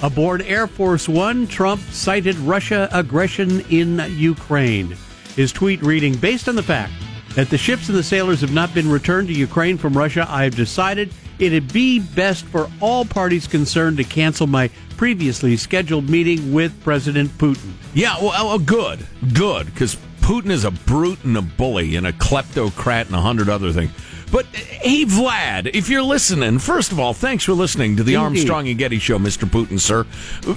aboard 0.03 0.43
Air 0.43 0.67
Force 0.67 1.09
One, 1.09 1.47
Trump 1.47 1.81
cited 1.91 2.37
Russia 2.37 2.89
aggression 2.93 3.61
in 3.69 4.05
Ukraine. 4.17 4.97
His 5.37 5.53
tweet 5.53 5.83
reading 5.83 6.15
Based 6.15 6.49
on 6.49 6.55
the 6.55 6.63
fact 6.63 6.93
that 7.35 7.51
the 7.51 7.59
ships 7.59 7.89
and 7.89 7.99
the 7.99 8.03
sailors 8.03 8.41
have 8.41 8.53
not 8.53 8.73
been 8.75 8.91
returned 8.91 9.29
to 9.29 9.35
Ukraine 9.35 9.77
from 9.77 9.97
Russia, 9.97 10.27
I 10.29 10.45
have 10.45 10.55
decided 10.55 11.13
it'd 11.39 11.73
be 11.73 11.99
best 11.99 12.45
for 12.47 12.71
all 12.81 13.05
parties 13.05 13.47
concerned 13.47 13.97
to 13.97 14.05
cancel 14.05 14.47
my 14.47 14.71
previously 14.97 15.57
scheduled 15.57 16.09
meeting 16.09 16.53
with 16.53 16.79
President 16.85 17.31
Putin. 17.39 17.73
Yeah, 17.95 18.17
well, 18.21 18.47
well 18.47 18.59
good, 18.59 19.07
good, 19.33 19.67
because 19.67 19.97
Putin 20.23 20.51
is 20.51 20.65
a 20.65 20.71
brute 20.71 21.23
and 21.25 21.37
a 21.37 21.43
bully 21.43 21.97
and 21.97 22.07
a 22.07 22.13
kleptocrat 22.13 23.07
and 23.07 23.15
a 23.15 23.21
hundred 23.21 23.49
other 23.49 23.73
things. 23.73 23.91
But 24.31 24.47
hey, 24.47 25.05
Vlad, 25.05 25.71
if 25.75 25.91
you're 25.91 26.03
listening, 26.03 26.59
first 26.59 26.91
of 26.91 26.99
all, 26.99 27.13
thanks 27.13 27.45
for 27.45 27.53
listening 27.53 27.97
to 27.97 28.03
the 28.03 28.15
Indeed. 28.15 28.25
Armstrong 28.25 28.69
and 28.69 28.79
Getty 28.79 28.99
Show, 28.99 29.19
Mr. 29.19 29.47
Putin, 29.49 29.79
sir. 29.79 30.07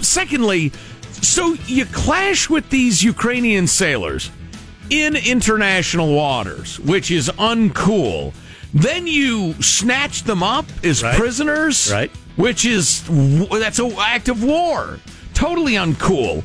Secondly, 0.01 0.71
so 1.21 1.56
you 1.65 1.86
clash 1.86 2.49
with 2.49 2.69
these 2.69 3.04
Ukrainian 3.04 3.67
sailors 3.67 4.32
in 4.89 5.15
international 5.17 6.13
waters, 6.15 6.80
which 6.80 7.12
is 7.12 7.28
uncool. 7.30 8.34
Then 8.73 9.08
you 9.08 9.54
snatch 9.62 10.23
them 10.23 10.43
up 10.43 10.65
as 10.84 11.01
Right. 11.04 11.15
prisoners, 11.17 11.89
Right. 11.91 12.12
Which 12.36 12.65
is 12.65 13.01
that's 13.51 13.80
an 13.80 13.93
act 13.97 14.28
of 14.30 14.43
war, 14.43 14.99
totally 15.34 15.73
uncool. 15.73 16.43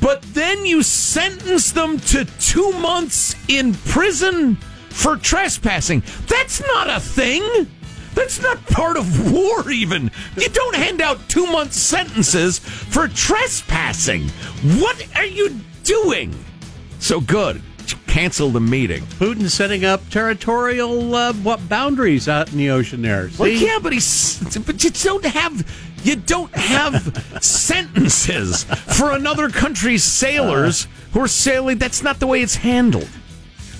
But 0.00 0.22
then 0.34 0.66
you 0.66 0.82
sentence 0.82 1.72
them 1.72 1.98
to 2.00 2.24
two 2.40 2.72
months 2.72 3.34
in 3.48 3.74
prison 3.74 4.56
for 4.90 5.16
trespassing. 5.16 6.02
That's 6.26 6.60
not 6.60 6.90
a 6.90 7.00
thing. 7.00 7.68
That's 8.14 8.40
not 8.40 8.64
part 8.66 8.96
of 8.96 9.30
war, 9.32 9.70
even. 9.70 10.10
You 10.36 10.48
don't 10.48 10.74
hand 10.74 11.02
out 11.02 11.28
two 11.28 11.46
month 11.46 11.72
sentences 11.74 12.58
for 12.58 13.08
trespassing. 13.08 14.28
What 14.80 15.06
are 15.16 15.26
you 15.26 15.60
doing? 15.84 16.34
So 16.98 17.20
good. 17.20 17.62
Cancel 18.06 18.48
the 18.48 18.60
meeting. 18.60 19.02
Putin 19.18 19.50
setting 19.50 19.84
up 19.84 20.00
territorial 20.08 21.14
uh, 21.14 21.34
what 21.34 21.68
boundaries 21.68 22.28
out 22.28 22.50
in 22.50 22.56
the 22.56 22.70
ocean 22.70 23.02
there. 23.02 23.30
Well, 23.38 23.50
See? 23.50 23.66
yeah, 23.66 23.78
but 23.82 23.92
he's 23.92 24.58
but 24.58 24.82
you 24.82 24.90
don't 24.90 25.24
have 25.26 25.66
you 26.06 26.16
don't 26.16 26.54
have 26.54 26.94
sentences 27.42 28.64
for 28.64 29.10
another 29.10 29.48
country's 29.48 30.04
sailors 30.04 30.86
who 31.12 31.20
are 31.20 31.28
sailing. 31.28 31.78
That's 31.78 32.02
not 32.02 32.20
the 32.20 32.26
way 32.26 32.42
it's 32.42 32.54
handled. 32.54 33.08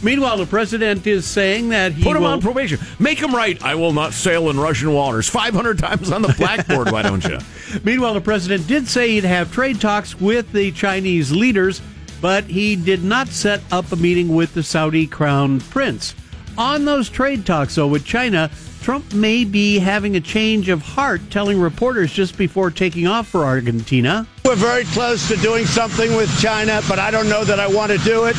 Meanwhile, 0.03 0.37
the 0.37 0.47
president 0.47 1.07
is 1.07 1.25
saying 1.25 1.71
that 1.71 1.93
he 1.93 2.03
Put 2.03 2.17
him 2.17 2.23
will, 2.23 2.31
on 2.31 2.41
probation. 2.41 2.79
Make 2.99 3.19
him 3.19 3.35
right. 3.35 3.61
I 3.63 3.77
will 3.77 3.93
not 3.93 4.13
sail 4.13 4.51
in 4.51 4.61
Russian 4.61 4.93
waters. 4.93 5.29
Five 5.29 5.55
hundred 5.55 5.79
times 5.79 6.11
on 6.13 6.21
the 6.21 6.35
blackboard. 6.37 6.91
why 6.91 7.03
don't 7.03 7.25
you? 7.25 7.39
Meanwhile, 7.85 8.15
the 8.15 8.21
president 8.21 8.67
did 8.67 8.87
say 8.89 9.11
he'd 9.13 9.25
have 9.25 9.53
trade 9.53 9.81
talks 9.81 10.21
with 10.21 10.53
the 10.53 10.71
Chinese 10.73 11.33
leaders, 11.33 11.81
but 12.21 12.45
he 12.45 12.77
did 12.77 13.05
not 13.05 13.29
set 13.29 13.63
up 13.73 13.91
a 13.91 13.97
meeting 13.97 14.35
with 14.35 14.53
the 14.53 14.63
Saudi 14.63 15.07
crown 15.07 15.61
prince. 15.61 16.15
On 16.59 16.85
those 16.85 17.09
trade 17.09 17.47
talks, 17.47 17.75
though, 17.75 17.87
with 17.87 18.05
China, 18.05 18.51
Trump 18.87 19.13
may 19.15 19.45
be 19.45 19.81
having 19.81 20.15
a 20.15 20.21
change 20.21 20.69
of 20.69 20.81
heart, 20.81 21.21
telling 21.29 21.61
reporters 21.61 22.13
just 22.13 22.39
before 22.39 22.71
taking 22.71 23.09
off 23.09 23.27
for 23.27 23.45
Argentina. 23.45 24.25
We're 24.45 24.55
very 24.55 24.85
close 24.85 25.27
to 25.27 25.35
doing 25.39 25.67
something 25.67 26.15
with 26.15 26.31
China, 26.41 26.81
but 26.89 27.01
I 27.01 27.11
don't 27.11 27.29
know 27.29 27.43
that 27.43 27.59
I 27.59 27.67
want 27.67 27.91
to 27.91 27.99
do 27.99 28.27
it 28.27 28.37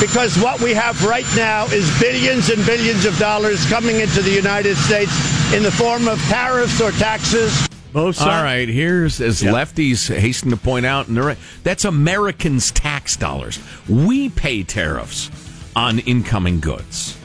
because 0.00 0.38
what 0.38 0.60
we 0.60 0.74
have 0.74 1.04
right 1.04 1.26
now 1.34 1.64
is 1.66 1.90
billions 1.98 2.50
and 2.50 2.64
billions 2.64 3.04
of 3.04 3.18
dollars 3.18 3.68
coming 3.68 3.98
into 3.98 4.22
the 4.22 4.30
United 4.30 4.76
States 4.76 5.10
in 5.52 5.64
the 5.64 5.72
form 5.72 6.06
of 6.06 6.20
tariffs 6.28 6.80
or 6.80 6.92
taxes. 6.92 7.66
Both 7.92 8.22
All 8.22 8.44
here's 8.44 9.20
as 9.20 9.42
Yep. 9.42 9.52
lefties 9.52 10.16
hasten 10.16 10.50
to 10.50 10.56
point 10.56 10.86
out, 10.86 11.08
and 11.08 11.18
right, 11.18 11.38
that's 11.64 11.84
Americans' 11.84 12.70
tax 12.70 13.16
dollars. 13.16 13.58
We 13.88 14.28
pay 14.28 14.62
tariffs 14.62 15.32
on 15.74 15.98
incoming 15.98 16.60
goods. 16.60 17.16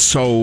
So 0.00 0.42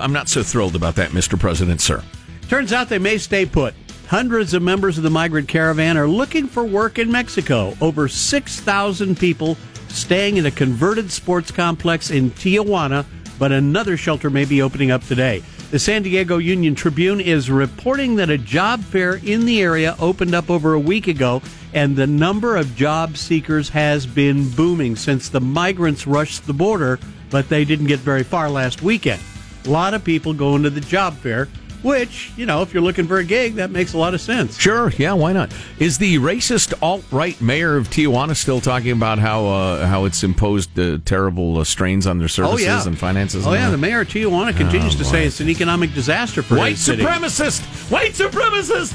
I'm 0.00 0.12
not 0.12 0.28
so 0.28 0.42
thrilled 0.42 0.74
about 0.74 0.96
that, 0.96 1.10
Mr. 1.10 1.38
President, 1.38 1.80
sir. 1.80 2.02
Turns 2.48 2.72
out 2.72 2.88
they 2.88 2.98
may 2.98 3.18
stay 3.18 3.44
put. 3.44 3.74
Hundreds 4.08 4.54
of 4.54 4.62
members 4.62 4.96
of 4.96 5.04
the 5.04 5.10
migrant 5.10 5.48
caravan 5.48 5.96
are 5.96 6.08
looking 6.08 6.46
for 6.46 6.64
work 6.64 6.98
in 6.98 7.10
Mexico. 7.10 7.76
Over 7.80 8.08
6,000 8.08 9.18
people 9.18 9.56
staying 9.88 10.36
in 10.36 10.46
a 10.46 10.50
converted 10.50 11.10
sports 11.10 11.50
complex 11.50 12.10
in 12.10 12.30
Tijuana, 12.30 13.04
but 13.38 13.52
another 13.52 13.96
shelter 13.96 14.30
may 14.30 14.44
be 14.44 14.62
opening 14.62 14.90
up 14.90 15.04
today. 15.04 15.42
The 15.70 15.78
San 15.80 16.02
Diego 16.02 16.38
Union 16.38 16.76
Tribune 16.76 17.20
is 17.20 17.50
reporting 17.50 18.16
that 18.16 18.30
a 18.30 18.38
job 18.38 18.82
fair 18.82 19.16
in 19.16 19.44
the 19.44 19.60
area 19.60 19.96
opened 19.98 20.34
up 20.34 20.48
over 20.48 20.74
a 20.74 20.80
week 20.80 21.08
ago, 21.08 21.42
and 21.74 21.96
the 21.96 22.06
number 22.06 22.56
of 22.56 22.76
job 22.76 23.16
seekers 23.16 23.68
has 23.70 24.06
been 24.06 24.48
booming 24.50 24.94
since 24.94 25.28
the 25.28 25.40
migrants 25.40 26.06
rushed 26.06 26.46
the 26.46 26.54
border, 26.54 27.00
but 27.30 27.48
they 27.48 27.64
didn't 27.64 27.86
get 27.86 28.00
very 28.00 28.22
far 28.22 28.48
last 28.50 28.82
weekend. 28.82 29.20
A 29.66 29.70
lot 29.70 29.94
of 29.94 30.04
people 30.04 30.32
going 30.32 30.62
to 30.62 30.70
the 30.70 30.80
job 30.80 31.14
fair, 31.14 31.48
which, 31.82 32.32
you 32.36 32.46
know, 32.46 32.62
if 32.62 32.72
you're 32.72 32.82
looking 32.82 33.06
for 33.06 33.18
a 33.18 33.24
gig, 33.24 33.56
that 33.56 33.70
makes 33.70 33.92
a 33.92 33.98
lot 33.98 34.14
of 34.14 34.20
sense. 34.20 34.58
Sure, 34.58 34.90
yeah, 34.96 35.12
why 35.12 35.32
not? 35.32 35.52
Is 35.78 35.98
the 35.98 36.16
racist 36.18 36.72
alt 36.82 37.04
right 37.12 37.38
mayor 37.40 37.76
of 37.76 37.88
Tijuana 37.90 38.34
still 38.36 38.60
talking 38.60 38.92
about 38.92 39.18
how 39.18 39.46
uh, 39.46 39.86
how 39.86 40.04
it's 40.04 40.22
imposed 40.24 40.76
uh, 40.78 40.98
terrible 41.04 41.58
uh, 41.58 41.64
strains 41.64 42.06
on 42.06 42.18
their 42.18 42.28
services 42.28 42.86
and 42.86 42.98
finances? 42.98 43.46
Oh, 43.46 43.50
and 43.50 43.58
yeah. 43.60 43.64
all 43.66 43.70
The 43.72 43.78
mayor 43.78 44.00
of 44.00 44.08
Tijuana 44.08 44.56
continues 44.56 44.94
Oh, 44.94 44.98
to 44.98 45.04
boy. 45.04 45.10
say 45.10 45.26
it's 45.26 45.40
an 45.40 45.48
economic 45.48 45.92
disaster 45.94 46.42
for 46.42 46.56
white 46.56 46.70
his 46.70 46.80
city. 46.84 47.02
supremacist, 47.04 47.90
white 47.90 48.12
supremacist. 48.12 48.94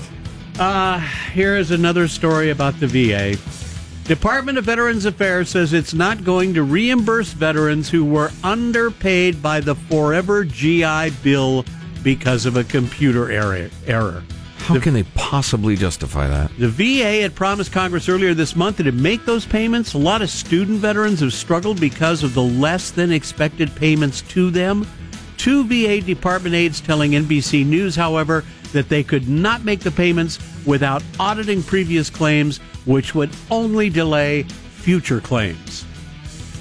Uh, 0.59 0.99
here 1.33 1.55
is 1.57 1.71
another 1.71 2.07
story 2.07 2.49
about 2.49 2.77
the 2.79 2.87
VA. 2.87 3.37
Department 4.11 4.57
of 4.57 4.65
Veterans 4.65 5.05
Affairs 5.05 5.47
says 5.47 5.71
it's 5.71 5.93
not 5.93 6.25
going 6.25 6.53
to 6.55 6.63
reimburse 6.63 7.31
veterans 7.31 7.89
who 7.89 8.03
were 8.03 8.29
underpaid 8.43 9.41
by 9.41 9.61
the 9.61 9.73
Forever 9.73 10.43
GI 10.43 11.11
Bill 11.23 11.63
because 12.03 12.45
of 12.45 12.57
a 12.57 12.65
computer 12.65 13.31
error. 13.31 14.21
How 14.57 14.81
can 14.81 14.93
they 14.93 15.03
possibly 15.15 15.77
justify 15.77 16.27
that? 16.27 16.51
The 16.59 16.67
VA 16.67 17.21
had 17.21 17.35
promised 17.35 17.71
Congress 17.71 18.09
earlier 18.09 18.33
this 18.33 18.53
month 18.53 18.75
that 18.77 18.87
it'd 18.87 18.99
make 18.99 19.23
those 19.23 19.45
payments. 19.45 19.93
A 19.93 19.97
lot 19.97 20.21
of 20.21 20.29
student 20.29 20.79
veterans 20.79 21.21
have 21.21 21.31
struggled 21.33 21.79
because 21.79 22.21
of 22.21 22.33
the 22.33 22.43
less 22.43 22.91
than 22.91 23.13
expected 23.13 23.73
payments 23.77 24.23
to 24.23 24.51
them. 24.51 24.85
Two 25.37 25.63
VA 25.63 26.01
department 26.01 26.53
aides 26.53 26.81
telling 26.81 27.11
NBC 27.11 27.65
News, 27.65 27.95
however, 27.95 28.43
that 28.73 28.89
they 28.89 29.03
could 29.03 29.29
not 29.29 29.63
make 29.63 29.79
the 29.79 29.91
payments 29.91 30.37
without 30.65 31.01
auditing 31.17 31.63
previous 31.63 32.09
claims, 32.09 32.59
which 32.85 33.13
would 33.15 33.29
only 33.49 33.89
delay 33.89 34.43
future 34.43 35.21
claims. 35.21 35.85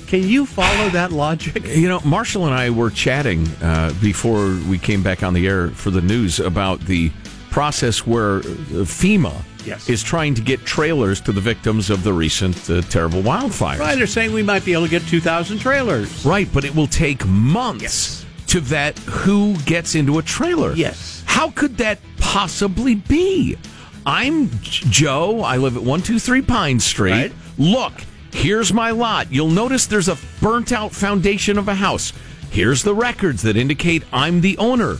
Can 0.06 0.24
you 0.26 0.44
follow 0.44 0.88
that 0.90 1.12
logic? 1.12 1.64
You 1.66 1.88
know, 1.88 2.00
Marshall 2.00 2.46
and 2.46 2.54
I 2.54 2.70
were 2.70 2.90
chatting 2.90 3.46
uh, 3.62 3.94
before 4.00 4.58
we 4.68 4.76
came 4.78 5.02
back 5.02 5.22
on 5.22 5.34
the 5.34 5.46
air 5.46 5.68
for 5.68 5.90
the 5.90 6.00
news 6.00 6.40
about 6.40 6.80
the 6.80 7.10
process 7.50 8.06
where 8.06 8.38
uh, 8.38 8.42
FEMA 8.84 9.34
Yes. 9.66 9.90
is 9.90 10.02
trying 10.02 10.34
to 10.36 10.40
get 10.40 10.64
trailers 10.64 11.20
to 11.20 11.32
the 11.32 11.40
victims 11.40 11.90
of 11.90 12.02
the 12.02 12.12
recent 12.14 12.56
uh, 12.70 12.80
terrible 12.82 13.20
wildfires. 13.22 13.78
Right, 13.78 13.94
they're 13.96 14.06
saying 14.06 14.32
we 14.32 14.42
might 14.42 14.64
be 14.64 14.72
able 14.72 14.84
to 14.84 14.88
get 14.90 15.02
2,000 15.02 15.58
trailers. 15.58 16.24
Right, 16.24 16.48
but 16.52 16.64
it 16.64 16.74
will 16.74 16.86
take 16.86 17.24
months 17.26 18.24
to 18.48 18.60
vet 18.60 18.98
who 19.00 19.54
gets 19.66 19.94
into 19.94 20.18
a 20.18 20.22
trailer. 20.22 20.72
Yes. 20.72 21.22
How 21.26 21.50
could 21.50 21.76
that 21.76 21.98
possibly 22.18 22.94
be? 22.94 23.58
I'm 24.06 24.48
Joe. 24.62 25.42
I 25.42 25.56
live 25.58 25.76
at 25.76 25.82
123 25.82 26.42
Pine 26.42 26.80
Street. 26.80 27.10
Right. 27.10 27.32
Look, 27.58 27.92
here's 28.32 28.72
my 28.72 28.90
lot. 28.90 29.30
You'll 29.30 29.48
notice 29.48 29.86
there's 29.86 30.08
a 30.08 30.16
burnt 30.40 30.72
out 30.72 30.92
foundation 30.92 31.58
of 31.58 31.68
a 31.68 31.74
house. 31.74 32.12
Here's 32.50 32.82
the 32.82 32.94
records 32.94 33.42
that 33.42 33.56
indicate 33.56 34.02
I'm 34.12 34.40
the 34.40 34.56
owner. 34.58 34.96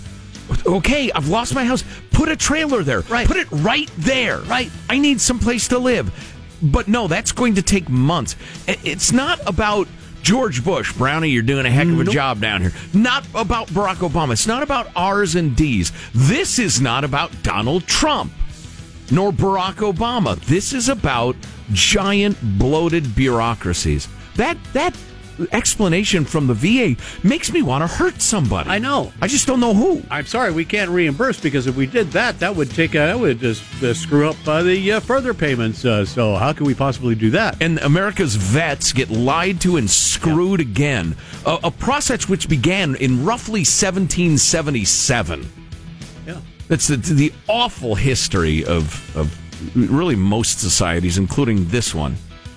Okay, 0.66 1.10
I've 1.12 1.28
lost 1.28 1.54
my 1.54 1.64
house. 1.64 1.84
Put 2.10 2.28
a 2.28 2.36
trailer 2.36 2.82
there. 2.82 3.00
Right. 3.02 3.26
Put 3.26 3.38
it 3.38 3.50
right 3.50 3.90
there. 3.98 4.40
Right. 4.40 4.70
I 4.88 4.98
need 4.98 5.20
some 5.20 5.38
place 5.38 5.68
to 5.68 5.78
live. 5.78 6.12
But 6.62 6.88
no, 6.88 7.08
that's 7.08 7.32
going 7.32 7.54
to 7.54 7.62
take 7.62 7.88
months. 7.88 8.36
It's 8.66 9.12
not 9.12 9.40
about 9.46 9.88
George 10.22 10.62
Bush. 10.62 10.92
Brownie, 10.92 11.30
you're 11.30 11.42
doing 11.42 11.64
a 11.64 11.70
heck 11.70 11.88
of 11.88 12.00
a 12.00 12.04
job 12.04 12.40
down 12.40 12.60
here. 12.60 12.72
Not 12.92 13.26
about 13.34 13.68
Barack 13.68 14.06
Obama. 14.06 14.32
It's 14.32 14.46
not 14.46 14.62
about 14.62 14.88
R's 14.94 15.36
and 15.36 15.56
D's. 15.56 15.92
This 16.12 16.58
is 16.58 16.80
not 16.80 17.04
about 17.04 17.30
Donald 17.42 17.86
Trump 17.86 18.32
nor 19.10 19.32
Barack 19.32 19.76
Obama. 19.76 20.38
This 20.40 20.72
is 20.72 20.88
about 20.88 21.36
giant 21.72 22.36
bloated 22.58 23.14
bureaucracies. 23.14 24.08
That 24.36 24.56
that 24.72 24.96
explanation 25.52 26.24
from 26.24 26.46
the 26.46 26.54
VA 26.54 27.00
makes 27.26 27.52
me 27.52 27.62
want 27.62 27.82
to 27.82 27.86
hurt 27.86 28.20
somebody. 28.20 28.68
I 28.68 28.78
know. 28.78 29.12
I 29.20 29.26
just 29.26 29.46
don't 29.46 29.60
know 29.60 29.74
who. 29.74 30.02
I'm 30.10 30.26
sorry, 30.26 30.52
we 30.52 30.64
can't 30.64 30.90
reimburse 30.90 31.40
because 31.40 31.66
if 31.66 31.76
we 31.76 31.86
did 31.86 32.10
that, 32.12 32.38
that 32.40 32.54
would 32.54 32.70
take 32.70 32.94
uh, 32.94 33.06
that 33.06 33.18
would 33.18 33.40
just 33.40 33.62
uh, 33.82 33.94
screw 33.94 34.28
up 34.28 34.36
uh, 34.46 34.62
the 34.62 34.92
uh, 34.92 35.00
further 35.00 35.34
payments. 35.34 35.84
Uh, 35.84 36.04
so 36.04 36.36
how 36.36 36.52
can 36.52 36.66
we 36.66 36.74
possibly 36.74 37.14
do 37.14 37.30
that? 37.30 37.60
and 37.60 37.78
America's 37.80 38.36
vets 38.36 38.92
get 38.92 39.10
lied 39.10 39.60
to 39.60 39.76
and 39.76 39.90
screwed 39.90 40.60
again. 40.60 41.16
A, 41.46 41.58
a 41.64 41.70
process 41.70 42.28
which 42.28 42.48
began 42.48 42.94
in 42.96 43.24
roughly 43.24 43.60
1777. 43.60 45.59
That's 46.70 46.86
the, 46.86 46.96
the 46.98 47.32
awful 47.48 47.96
history 47.96 48.64
of, 48.64 49.16
of 49.16 49.36
really 49.74 50.14
most 50.14 50.60
societies, 50.60 51.18
including 51.18 51.64
this 51.66 51.92
one, 51.92 52.14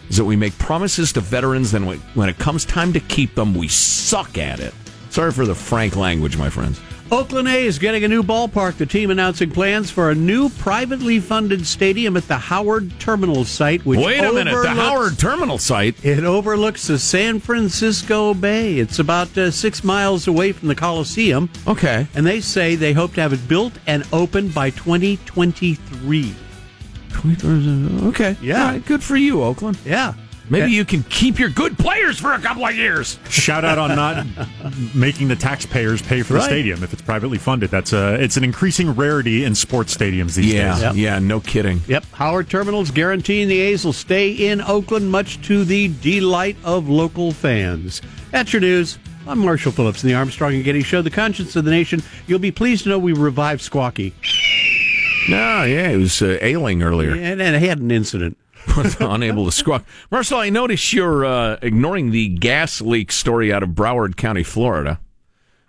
is 0.08 0.18
that 0.18 0.24
we 0.24 0.36
make 0.36 0.56
promises 0.60 1.12
to 1.14 1.20
veterans, 1.20 1.72
then 1.72 1.88
when 1.88 2.30
it 2.30 2.38
comes 2.38 2.64
time 2.64 2.94
to 2.94 3.00
keep 3.00 3.34
them, 3.34 3.56
we 3.56 3.68
suck 3.68 4.38
at 4.38 4.60
it. 4.60 4.72
Sorry 5.10 5.32
for 5.32 5.48
the 5.48 5.56
frank 5.56 5.96
language, 5.96 6.38
my 6.38 6.48
friends. 6.48 6.80
Oakland 7.14 7.48
A's 7.48 7.78
getting 7.78 8.04
a 8.04 8.08
new 8.08 8.24
ballpark. 8.24 8.78
The 8.78 8.88
team 8.88 9.12
announcing 9.12 9.52
plans 9.52 9.92
for 9.92 10.10
a 10.10 10.16
new 10.16 10.50
privately 10.50 11.20
funded 11.20 11.64
stadium 11.68 12.18
at 12.18 12.28
the 12.28 12.38
Howard 12.40 12.92
Terminal 13.00 13.46
site, 13.46 13.86
which 13.86 14.00
Wait 14.00 14.18
a 14.18 14.34
minute, 14.34 14.60
the 14.60 14.70
Howard 14.70 15.20
Terminal 15.20 15.60
site. 15.60 16.04
It 16.04 16.24
overlooks 16.24 16.88
the 16.88 16.98
San 16.98 17.40
Francisco 17.40 18.34
Bay. 18.34 18.80
It's 18.80 18.98
about 18.98 19.38
uh, 19.38 19.52
six 19.52 19.84
miles 19.84 20.28
away 20.28 20.54
from 20.54 20.70
the 20.70 20.76
Coliseum, 20.76 21.52
Okay. 21.68 22.08
and 22.16 22.26
they 22.26 22.42
say 22.42 22.74
they 22.76 22.94
hope 22.94 23.14
to 23.14 23.22
have 23.22 23.32
it 23.32 23.48
built 23.48 23.74
and 23.86 24.04
open 24.12 24.50
by 24.50 24.72
2023. 24.72 26.36
Okay. 28.08 28.36
Yeah. 28.42 28.72
Right, 28.72 28.84
good 28.88 29.04
for 29.04 29.18
you, 29.18 29.44
Oakland. 29.44 29.78
Yeah. 29.86 30.16
Maybe 30.50 30.64
Uh, 30.66 30.68
you 30.68 30.86
can 30.86 31.04
keep 31.04 31.40
your 31.40 31.50
good 31.50 31.78
players 31.78 32.20
for 32.20 32.34
a 32.34 32.40
couple 32.40 32.66
of 32.66 32.76
years. 32.76 33.18
Shout 33.30 33.64
out 33.64 33.78
on 33.78 33.96
not 33.96 34.26
making 34.94 35.30
the 35.30 35.36
taxpayers 35.36 36.02
pay 36.02 36.22
for 36.22 36.34
the 36.34 36.40
Right. 36.40 36.46
stadium 36.46 36.84
if 36.84 36.92
it's 36.92 37.02
privately 37.02 37.38
funded. 37.38 37.72
That's 37.72 37.94
a 37.94 38.16
it's 38.22 38.36
an 38.38 38.44
increasing 38.44 38.94
rarity 38.96 39.46
in 39.46 39.56
sports 39.56 39.96
stadiums 39.96 40.36
these 40.36 40.54
Yeah, 40.54 40.74
days. 40.74 40.82
Yep. 40.84 40.94
yeah, 40.96 41.20
no 41.20 41.40
kidding. 41.40 41.82
Yep, 41.88 42.06
Howard 42.14 42.50
Terminals 42.50 42.92
guaranteeing 42.92 43.48
the 43.48 43.60
A's 43.62 43.86
will 43.86 43.94
stay 43.94 44.30
in 44.32 44.62
Oakland, 44.62 45.10
much 45.12 45.42
to 45.44 45.64
the 45.64 45.92
delight 46.02 46.58
of 46.64 46.90
local 46.90 47.32
fans. 47.32 48.02
That's 48.32 48.52
your 48.52 48.62
news. 48.62 48.98
I'm 49.26 49.40
Marshall 49.40 49.72
Phillips 49.72 50.04
in 50.04 50.10
the 50.10 50.16
Armstrong 50.16 50.54
and 50.54 50.66
Getty 50.66 50.84
Show, 50.84 51.02
the 51.02 51.10
conscience 51.10 51.56
of 51.56 51.64
the 51.64 51.72
nation. 51.72 52.04
You'll 52.28 52.40
be 52.40 52.52
pleased 52.52 52.84
to 52.84 52.90
know 52.90 53.00
we 53.00 53.14
revived 53.14 53.62
Squawky, 53.62 54.12
No, 55.30 55.64
yeah, 55.64 55.92
he 55.92 55.96
was 55.98 56.22
uh, 56.22 56.38
ailing 56.42 56.84
earlier, 56.84 57.12
and, 57.12 57.42
and 57.42 57.56
he 57.62 57.68
had 57.70 57.80
an 57.80 57.90
incident. 57.92 58.36
unable 59.00 59.46
to 59.46 59.52
squawk. 59.52 59.86
Marcel, 60.12 60.40
I 60.40 60.50
notice 60.50 60.94
you're 60.94 61.26
uh, 61.26 61.58
ignoring 61.62 62.12
the 62.12 62.30
gas 62.30 62.82
leak 62.82 63.12
story 63.12 63.52
out 63.54 63.64
of 63.64 63.70
Broward 63.70 64.16
County, 64.16 64.44
Florida. 64.44 65.00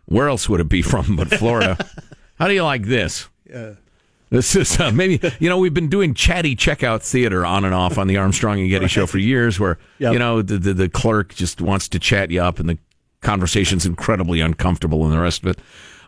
Where 0.06 0.28
else 0.28 0.48
would 0.48 0.60
it 0.60 0.68
be 0.68 0.82
from 0.82 1.16
but 1.16 1.28
Florida? 1.28 1.78
How 2.38 2.48
do 2.48 2.54
you 2.54 2.62
like 2.64 2.82
this? 2.84 3.28
Yeah. 3.48 3.74
This 4.30 4.56
is 4.56 4.80
uh, 4.80 4.90
maybe 4.90 5.20
you 5.38 5.48
know 5.48 5.58
we've 5.58 5.74
been 5.74 5.88
doing 5.88 6.12
chatty 6.12 6.56
checkout 6.56 7.02
theater 7.08 7.46
on 7.46 7.64
and 7.64 7.72
off 7.74 7.98
on 7.98 8.08
the 8.08 8.16
Armstrong 8.16 8.58
and 8.58 8.68
Getty 8.68 8.88
show 8.88 9.06
for 9.06 9.18
years, 9.18 9.60
where 9.60 9.78
Yep. 9.98 10.12
you 10.12 10.18
know 10.18 10.42
the, 10.42 10.58
the 10.58 10.74
the 10.74 10.88
clerk 10.88 11.34
just 11.34 11.60
wants 11.60 11.88
to 11.90 12.00
chat 12.00 12.30
you 12.32 12.42
up, 12.42 12.58
and 12.58 12.68
the 12.68 12.76
conversation's 13.20 13.86
incredibly 13.86 14.40
uncomfortable, 14.40 15.04
and 15.04 15.12
the 15.12 15.20
rest 15.20 15.44
of 15.44 15.50
it. 15.50 15.58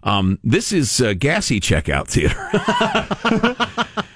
Um, 0.02 0.40
this 0.42 0.72
is 0.72 1.00
uh, 1.00 1.14
gassy 1.14 1.60
checkout 1.60 2.08
theater. 2.08 2.36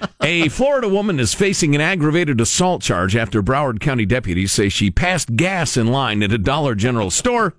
A 0.23 0.49
Florida 0.49 0.87
woman 0.87 1.19
is 1.19 1.33
facing 1.33 1.73
an 1.73 1.81
aggravated 1.81 2.39
assault 2.39 2.83
charge 2.83 3.15
after 3.15 3.41
Broward 3.41 3.79
County 3.79 4.05
deputies 4.05 4.51
say 4.51 4.69
she 4.69 4.91
passed 4.91 5.35
gas 5.35 5.75
in 5.77 5.87
line 5.87 6.21
at 6.21 6.31
a 6.31 6.37
Dollar 6.37 6.75
General 6.75 7.09
store 7.09 7.55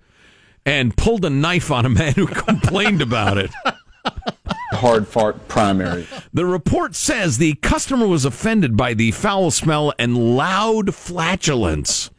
and 0.65 0.97
pulled 0.97 1.25
a 1.25 1.31
knife 1.31 1.73
on 1.73 1.85
a 1.85 1.89
man 1.89 2.13
who 2.13 2.27
complained 2.29 3.03
about 3.03 3.37
it. 3.37 3.51
hard 4.73 5.09
fart 5.09 5.49
primary. 5.49 6.07
The 6.33 6.47
report 6.47 6.95
says 6.95 7.39
the 7.39 7.55
customer 7.55 8.07
was 8.07 8.25
offended 8.25 8.77
by 8.77 8.95
the 8.95 9.11
foul 9.11 9.51
smell 9.51 9.93
and 9.99 10.37
loud 10.37 10.95
flatulence 10.95 12.11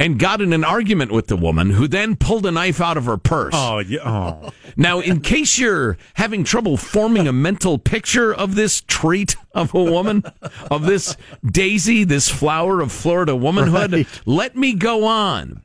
and 0.00 0.18
got 0.18 0.40
in 0.40 0.52
an 0.52 0.64
argument 0.64 1.12
with 1.12 1.28
the 1.28 1.36
woman 1.36 1.70
who 1.70 1.86
then 1.86 2.16
pulled 2.16 2.44
a 2.46 2.50
knife 2.50 2.80
out 2.80 2.96
of 2.96 3.04
her 3.04 3.16
purse. 3.16 3.54
Oh, 3.56 3.78
yeah. 3.78 3.98
Oh. 4.04 4.50
Now, 4.76 5.00
in 5.00 5.20
case 5.20 5.58
you're 5.58 5.98
having 6.14 6.42
trouble 6.44 6.76
forming 6.76 7.26
a 7.28 7.32
mental 7.32 7.76
picture 7.76 8.32
of 8.32 8.54
this 8.54 8.80
treat 8.82 9.36
of 9.52 9.74
a 9.74 9.82
woman, 9.82 10.22
of 10.70 10.86
this 10.86 11.16
daisy, 11.44 12.04
this 12.04 12.28
flower 12.30 12.80
of 12.80 12.90
Florida 12.92 13.34
womanhood, 13.36 13.92
Right. 13.92 14.20
let 14.26 14.56
me 14.56 14.74
go 14.74 15.04
on. 15.04 15.64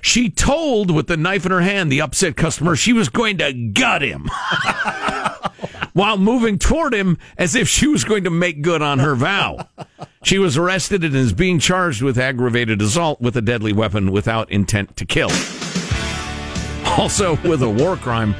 She 0.00 0.30
told, 0.30 0.90
with 0.92 1.08
the 1.08 1.16
knife 1.16 1.44
in 1.44 1.52
her 1.52 1.60
hand, 1.60 1.90
the 1.92 2.00
upset 2.00 2.36
customer 2.36 2.74
she 2.76 2.92
was 2.94 3.08
going 3.10 3.36
to 3.38 3.52
gut 3.52 4.00
him 4.02 4.30
while 5.94 6.18
moving 6.18 6.58
toward 6.58 6.92
him 6.92 7.16
as 7.38 7.54
if 7.54 7.68
she 7.68 7.86
was 7.86 8.04
going 8.04 8.24
to 8.24 8.30
make 8.30 8.60
good 8.62 8.82
on 8.82 8.98
her 8.98 9.14
vow. 9.14 9.66
She 10.22 10.38
was 10.38 10.56
arrested 10.58 11.02
and 11.04 11.14
is 11.14 11.32
being 11.32 11.58
charged 11.58 12.02
with 12.02 12.18
aggravated 12.18 12.82
assault 12.82 13.20
with 13.20 13.36
a 13.36 13.42
deadly 13.42 13.72
weapon 13.72 14.12
without 14.12 14.50
intent 14.50 14.96
to 14.98 15.06
kill. 15.06 15.30
Also, 16.98 17.36
with 17.48 17.62
a 17.62 17.68
war 17.70 17.96
crime 17.96 18.34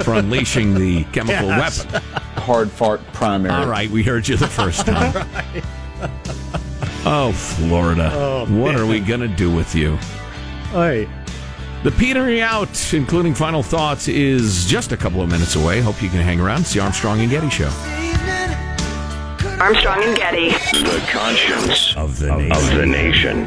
for 0.00 0.14
unleashing 0.14 0.74
the 0.74 1.04
chemical 1.04 1.46
Yes. 1.48 1.84
weapon. 1.86 2.02
Hard 2.42 2.70
fart 2.70 3.00
primary. 3.12 3.54
All 3.54 3.66
right, 3.66 3.90
we 3.90 4.02
heard 4.02 4.28
you 4.28 4.36
the 4.36 4.46
first 4.46 4.84
time. 4.86 5.26
Oh, 7.06 7.32
Florida. 7.32 8.10
Oh, 8.12 8.44
what 8.46 8.74
are 8.76 8.84
we 8.86 9.00
going 9.00 9.20
to 9.20 9.28
do 9.28 9.50
with 9.50 9.74
you? 9.74 9.96
Hey. 10.70 11.08
The 11.82 11.90
petering 11.92 12.40
out, 12.40 12.92
including 12.92 13.34
final 13.34 13.62
thoughts, 13.62 14.06
is 14.06 14.66
just 14.66 14.92
a 14.92 14.98
couple 14.98 15.22
of 15.22 15.30
minutes 15.30 15.56
away. 15.56 15.80
Hope 15.80 16.02
you 16.02 16.10
can 16.10 16.20
hang 16.20 16.38
around. 16.38 16.60
It's 16.60 16.74
the 16.74 16.80
Armstrong 16.80 17.20
and 17.20 17.30
Getty 17.30 17.48
Show. 17.48 17.70
Armstrong 19.58 20.02
and 20.04 20.14
Getty. 20.14 20.50
The 20.50 21.02
conscience 21.10 21.96
Of 21.96 22.18
the 22.18 22.34
of 22.34 22.66
the 22.74 22.84
nation. 22.84 23.46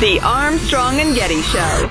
The 0.00 0.18
Armstrong 0.22 1.00
and 1.00 1.14
Getty 1.14 1.42
Show. 1.42 1.90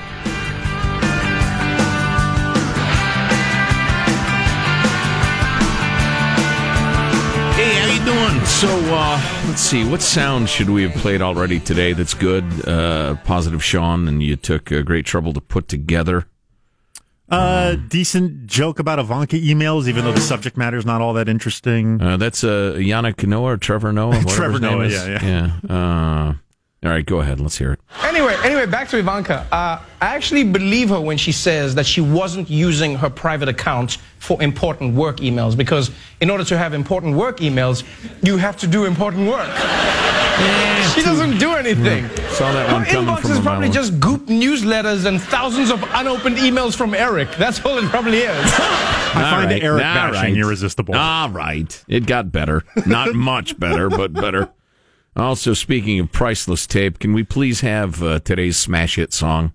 Doing? 8.04 8.44
So, 8.44 8.68
uh, 8.68 9.44
let's 9.46 9.60
see. 9.60 9.88
What 9.88 10.02
sound 10.02 10.48
should 10.48 10.70
we 10.70 10.82
have 10.82 10.94
played 11.00 11.22
already 11.22 11.60
today 11.60 11.92
that's 11.92 12.14
good? 12.14 12.44
Uh, 12.66 13.16
positive 13.24 13.62
Sean, 13.62 14.08
and 14.08 14.22
you 14.22 14.36
took 14.36 14.70
uh, 14.72 14.82
great 14.82 15.06
trouble 15.06 15.32
to 15.32 15.40
put 15.40 15.68
together. 15.68 16.26
Uh, 17.28 17.76
decent 17.88 18.46
joke 18.46 18.80
about 18.80 18.98
Ivanka 18.98 19.36
emails, 19.36 19.86
even 19.86 20.04
though 20.04 20.12
the 20.12 20.20
subject 20.20 20.56
matter 20.56 20.76
is 20.76 20.84
not 20.84 21.00
all 21.00 21.12
that 21.14 21.28
interesting. 21.28 22.02
Uh, 22.02 22.16
that's 22.16 22.42
uh, 22.42 22.74
Yannick 22.76 23.24
Noah 23.26 23.52
or 23.52 23.56
Trevor 23.56 23.92
Noah. 23.92 24.24
Trevor 24.28 24.58
Noah, 24.58 24.86
is. 24.86 24.94
yeah, 24.94 25.58
yeah. 25.68 26.34
All 26.82 26.90
right, 26.90 27.04
go 27.04 27.20
ahead. 27.20 27.40
Let's 27.40 27.58
hear 27.58 27.72
it. 27.72 27.80
Anyway, 28.04 28.34
anyway, 28.42 28.64
back 28.64 28.88
to 28.88 28.96
Ivanka. 28.98 29.46
Uh, 29.52 29.82
I 30.00 30.14
actually 30.16 30.44
believe 30.44 30.88
her 30.88 31.00
when 31.00 31.18
she 31.18 31.30
says 31.30 31.74
that 31.74 31.84
she 31.84 32.00
wasn't 32.00 32.48
using 32.48 32.94
her 32.96 33.10
private 33.10 33.50
account 33.50 33.98
for 34.18 34.42
important 34.42 34.94
work 34.94 35.18
emails 35.18 35.54
because 35.54 35.90
in 36.22 36.30
order 36.30 36.44
to 36.44 36.56
have 36.56 36.72
important 36.72 37.16
work 37.16 37.40
emails, 37.40 37.84
you 38.22 38.38
have 38.38 38.56
to 38.58 38.66
do 38.66 38.86
important 38.86 39.28
work. 39.28 39.46
she 40.94 41.02
doesn't 41.02 41.36
do 41.36 41.52
anything. 41.52 42.08
Saw 42.30 42.50
that 42.52 42.72
one 42.72 42.82
Her 42.84 42.92
coming 42.92 43.14
inbox 43.14 43.20
from 43.20 43.30
is 43.32 43.38
a 43.38 43.42
probably 43.42 43.66
mile 43.68 43.74
just 43.74 44.00
goop 44.00 44.26
newsletters 44.28 45.04
and 45.04 45.20
thousands 45.20 45.70
of 45.70 45.82
unopened 45.92 46.38
emails 46.38 46.74
from 46.74 46.94
Eric. 46.94 47.28
That's 47.36 47.62
all 47.62 47.76
it 47.76 47.84
probably 47.90 48.20
is. 48.20 48.30
I 49.12 49.22
All 49.24 49.30
find 49.32 49.50
right, 49.50 49.62
Eric 49.62 49.84
all 49.84 49.92
bashing 50.12 50.32
right. 50.32 50.36
irresistible. 50.36 50.94
All 50.94 51.28
right. 51.28 51.84
It 51.88 52.06
got 52.06 52.32
better. 52.32 52.64
Not 52.86 53.14
much 53.14 53.58
better, 53.58 53.90
but 53.90 54.14
better. 54.14 54.48
Also, 55.16 55.54
speaking 55.54 55.98
of 55.98 56.12
priceless 56.12 56.66
tape, 56.66 56.98
can 56.98 57.12
we 57.12 57.24
please 57.24 57.60
have 57.60 58.02
uh, 58.02 58.20
today's 58.20 58.56
smash 58.56 58.96
hit 58.96 59.12
song? 59.12 59.52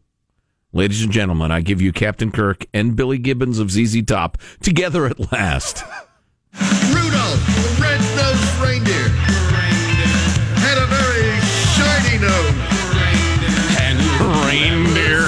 Ladies 0.74 1.02
and 1.04 1.12
gentlemen, 1.12 1.52
I 1.52 1.62
give 1.62 1.82
you 1.82 1.94
Captain 1.94 2.32
Kirk 2.32 2.65
and 2.74 2.96
Billy 2.96 3.18
Gibbons 3.18 3.60
of 3.60 3.72
ZZ 3.72 4.04
Top 4.04 4.38
together 4.62 5.06
at 5.06 5.32
last. 5.32 5.84
Rudolph, 6.60 7.46
the 7.48 7.78
red-nosed 7.82 8.62
reindeer, 8.62 9.08
had 10.60 10.78
a 10.78 10.86
very 10.88 11.39
shiny 11.76 12.20
nose. 12.20 12.62
Reindeer. 14.46 15.28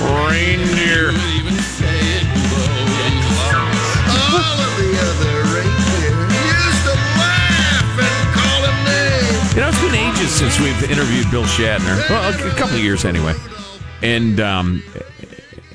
Reindeer. 0.00 1.12
All 4.10 4.58
of 4.60 4.72
the 4.78 4.90
other 5.00 5.47
ages 10.28 10.38
since 10.38 10.60
we've 10.60 10.90
interviewed 10.90 11.30
Bill 11.30 11.44
Shatner. 11.44 12.08
Well, 12.08 12.32
a, 12.32 12.48
a 12.48 12.54
couple 12.56 12.76
of 12.76 12.82
years 12.82 13.04
anyway. 13.04 13.34
and 14.02 14.40
um, 14.40 14.82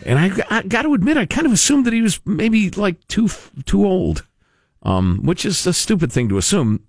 and 0.05 0.19
I, 0.19 0.31
I 0.49 0.61
got 0.63 0.83
to 0.83 0.93
admit, 0.93 1.17
I 1.17 1.25
kind 1.25 1.45
of 1.45 1.53
assumed 1.53 1.85
that 1.85 1.93
he 1.93 2.01
was 2.01 2.19
maybe 2.25 2.69
like 2.71 3.05
too 3.07 3.29
too 3.65 3.85
old, 3.85 4.25
um, 4.83 5.21
which 5.23 5.45
is 5.45 5.65
a 5.65 5.73
stupid 5.73 6.11
thing 6.11 6.29
to 6.29 6.37
assume. 6.37 6.85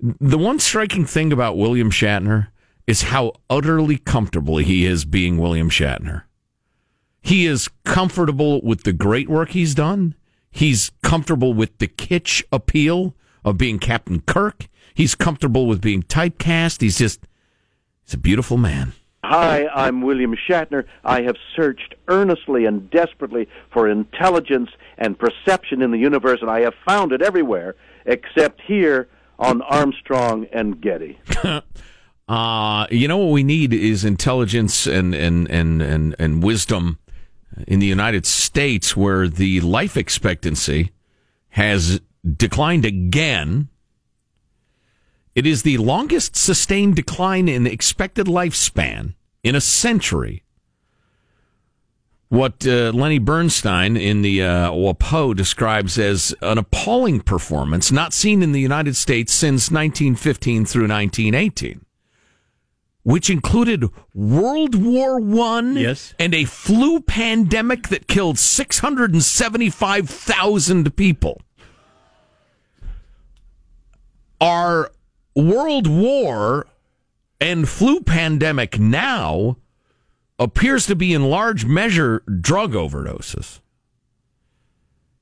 The 0.00 0.38
one 0.38 0.58
striking 0.58 1.04
thing 1.04 1.32
about 1.32 1.58
William 1.58 1.90
Shatner 1.90 2.48
is 2.86 3.02
how 3.02 3.32
utterly 3.50 3.98
comfortable 3.98 4.56
he 4.56 4.86
is 4.86 5.04
being 5.04 5.38
William 5.38 5.70
Shatner. 5.70 6.22
He 7.20 7.46
is 7.46 7.68
comfortable 7.84 8.62
with 8.62 8.84
the 8.84 8.94
great 8.94 9.28
work 9.28 9.50
he's 9.50 9.74
done. 9.74 10.14
He's 10.50 10.90
comfortable 11.02 11.52
with 11.52 11.78
the 11.78 11.86
kitsch 11.86 12.42
appeal 12.50 13.14
of 13.44 13.58
being 13.58 13.78
Captain 13.78 14.20
Kirk. 14.20 14.68
He's 14.94 15.14
comfortable 15.14 15.66
with 15.66 15.80
being 15.80 16.02
typecast. 16.02 16.80
He's 16.80 16.98
just, 16.98 17.26
he's 18.04 18.14
a 18.14 18.18
beautiful 18.18 18.56
man. 18.56 18.92
Hi, 19.22 19.68
I'm 19.68 20.02
William 20.02 20.34
Shatner. 20.48 20.84
I 21.04 21.22
have 21.22 21.36
searched 21.54 21.94
earnestly 22.08 22.64
and 22.64 22.90
desperately 22.90 23.48
for 23.72 23.88
intelligence 23.88 24.70
and 24.98 25.18
perception 25.18 25.82
in 25.82 25.90
the 25.90 25.98
universe, 25.98 26.40
and 26.40 26.50
I 26.50 26.60
have 26.60 26.74
found 26.86 27.12
it 27.12 27.22
everywhere 27.22 27.76
except 28.06 28.60
here 28.62 29.08
on 29.38 29.62
Armstrong 29.62 30.46
and 30.52 30.80
Getty. 30.80 31.18
Uh, 32.30 32.86
you 32.92 33.08
know 33.08 33.16
what 33.16 33.32
we 33.32 33.42
need 33.42 33.72
is 33.74 34.04
intelligence 34.04 34.86
and, 34.86 35.16
and, 35.16 35.50
and, 35.50 35.82
and, 35.82 36.14
and 36.16 36.44
wisdom 36.44 36.96
in 37.66 37.80
the 37.80 37.86
United 37.86 38.24
States 38.24 38.96
where 38.96 39.26
the 39.26 39.60
life 39.62 39.96
expectancy 39.96 40.92
has 41.48 42.00
declined 42.36 42.84
again. 42.84 43.68
It 45.34 45.46
is 45.46 45.62
the 45.62 45.78
longest 45.78 46.36
sustained 46.36 46.96
decline 46.96 47.48
in 47.48 47.66
expected 47.66 48.26
lifespan 48.26 49.14
in 49.42 49.54
a 49.54 49.60
century. 49.60 50.44
What 52.28 52.66
uh, 52.66 52.90
Lenny 52.92 53.18
Bernstein 53.18 53.96
in 53.96 54.22
the 54.22 54.42
uh, 54.42 54.70
WAPO 54.70 55.34
describes 55.34 55.98
as 55.98 56.34
an 56.42 56.58
appalling 56.58 57.20
performance 57.20 57.90
not 57.90 58.12
seen 58.12 58.42
in 58.42 58.52
the 58.52 58.60
United 58.60 58.94
States 58.94 59.32
since 59.32 59.70
1915 59.70 60.66
through 60.66 60.88
1918 60.88 61.84
which 63.02 63.30
included 63.30 63.88
World 64.14 64.74
War 64.74 65.18
One 65.18 65.74
Yes. 65.76 66.14
and 66.18 66.34
a 66.34 66.44
flu 66.44 67.00
pandemic 67.00 67.88
that 67.88 68.06
killed 68.06 68.38
675,000 68.38 70.94
people. 70.96 71.40
Our 74.40 74.90
World 75.34 75.86
War 75.86 76.66
and 77.40 77.68
flu 77.68 78.00
pandemic 78.00 78.78
now 78.78 79.56
appears 80.38 80.86
to 80.86 80.96
be 80.96 81.12
in 81.14 81.28
large 81.30 81.64
measure 81.64 82.22
drug 82.40 82.72
overdoses. 82.72 83.60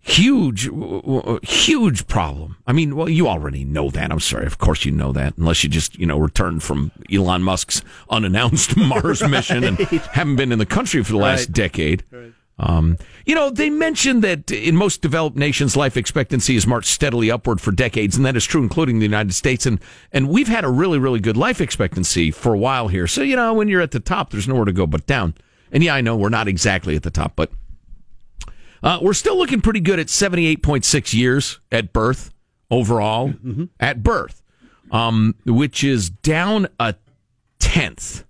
Huge, 0.00 0.70
huge 1.42 2.06
problem. 2.06 2.56
I 2.66 2.72
mean, 2.72 2.96
well, 2.96 3.08
you 3.10 3.28
already 3.28 3.64
know 3.64 3.90
that. 3.90 4.10
I'm 4.10 4.20
sorry. 4.20 4.46
Of 4.46 4.56
course 4.56 4.84
you 4.86 4.92
know 4.92 5.12
that, 5.12 5.36
unless 5.36 5.62
you 5.62 5.68
just, 5.68 5.98
you 5.98 6.06
know, 6.06 6.18
returned 6.18 6.62
from 6.62 6.92
Elon 7.12 7.42
Musk's 7.42 7.82
unannounced 8.08 8.74
Mars 8.76 9.22
mission 9.28 9.64
and 9.64 9.76
haven't 9.78 10.36
been 10.36 10.50
in 10.52 10.58
the 10.58 10.64
country 10.66 11.02
for 11.04 11.12
the 11.12 11.18
last 11.18 11.48
Right. 11.48 11.52
decade. 11.52 12.04
Um, 12.60 12.98
you 13.24 13.34
know, 13.34 13.50
they 13.50 13.70
mentioned 13.70 14.24
that 14.24 14.50
in 14.50 14.76
most 14.76 15.00
developed 15.00 15.36
nations, 15.36 15.76
life 15.76 15.96
expectancy 15.96 16.54
has 16.54 16.66
marched 16.66 16.88
steadily 16.88 17.30
upward 17.30 17.60
for 17.60 17.70
decades, 17.70 18.16
and 18.16 18.26
that 18.26 18.36
is 18.36 18.44
true, 18.44 18.62
including 18.62 18.98
the 18.98 19.04
United 19.04 19.34
States. 19.34 19.64
And 19.64 19.80
and 20.12 20.28
we've 20.28 20.48
had 20.48 20.64
a 20.64 20.68
really, 20.68 20.98
really 20.98 21.20
good 21.20 21.36
life 21.36 21.60
expectancy 21.60 22.30
for 22.30 22.52
a 22.52 22.58
while 22.58 22.88
here. 22.88 23.06
So 23.06 23.22
you 23.22 23.36
know, 23.36 23.54
when 23.54 23.68
you're 23.68 23.80
at 23.80 23.92
the 23.92 24.00
top, 24.00 24.30
there's 24.30 24.48
nowhere 24.48 24.64
to 24.64 24.72
go 24.72 24.86
but 24.86 25.06
down. 25.06 25.34
And 25.70 25.84
yeah, 25.84 25.94
I 25.94 26.00
know 26.00 26.16
we're 26.16 26.30
not 26.30 26.48
exactly 26.48 26.96
at 26.96 27.02
the 27.02 27.10
top, 27.10 27.34
but 27.36 27.52
uh, 28.82 28.98
we're 29.02 29.12
still 29.12 29.36
looking 29.36 29.60
pretty 29.60 29.80
good 29.80 29.98
at 29.98 30.06
78.6 30.06 31.12
years 31.12 31.60
at 31.70 31.92
birth 31.92 32.32
overall 32.70 33.28
at 33.80 34.02
birth, 34.02 34.42
um, 34.90 35.34
which 35.44 35.84
is 35.84 36.10
down 36.10 36.68
a 36.80 36.94
tenth 37.58 38.24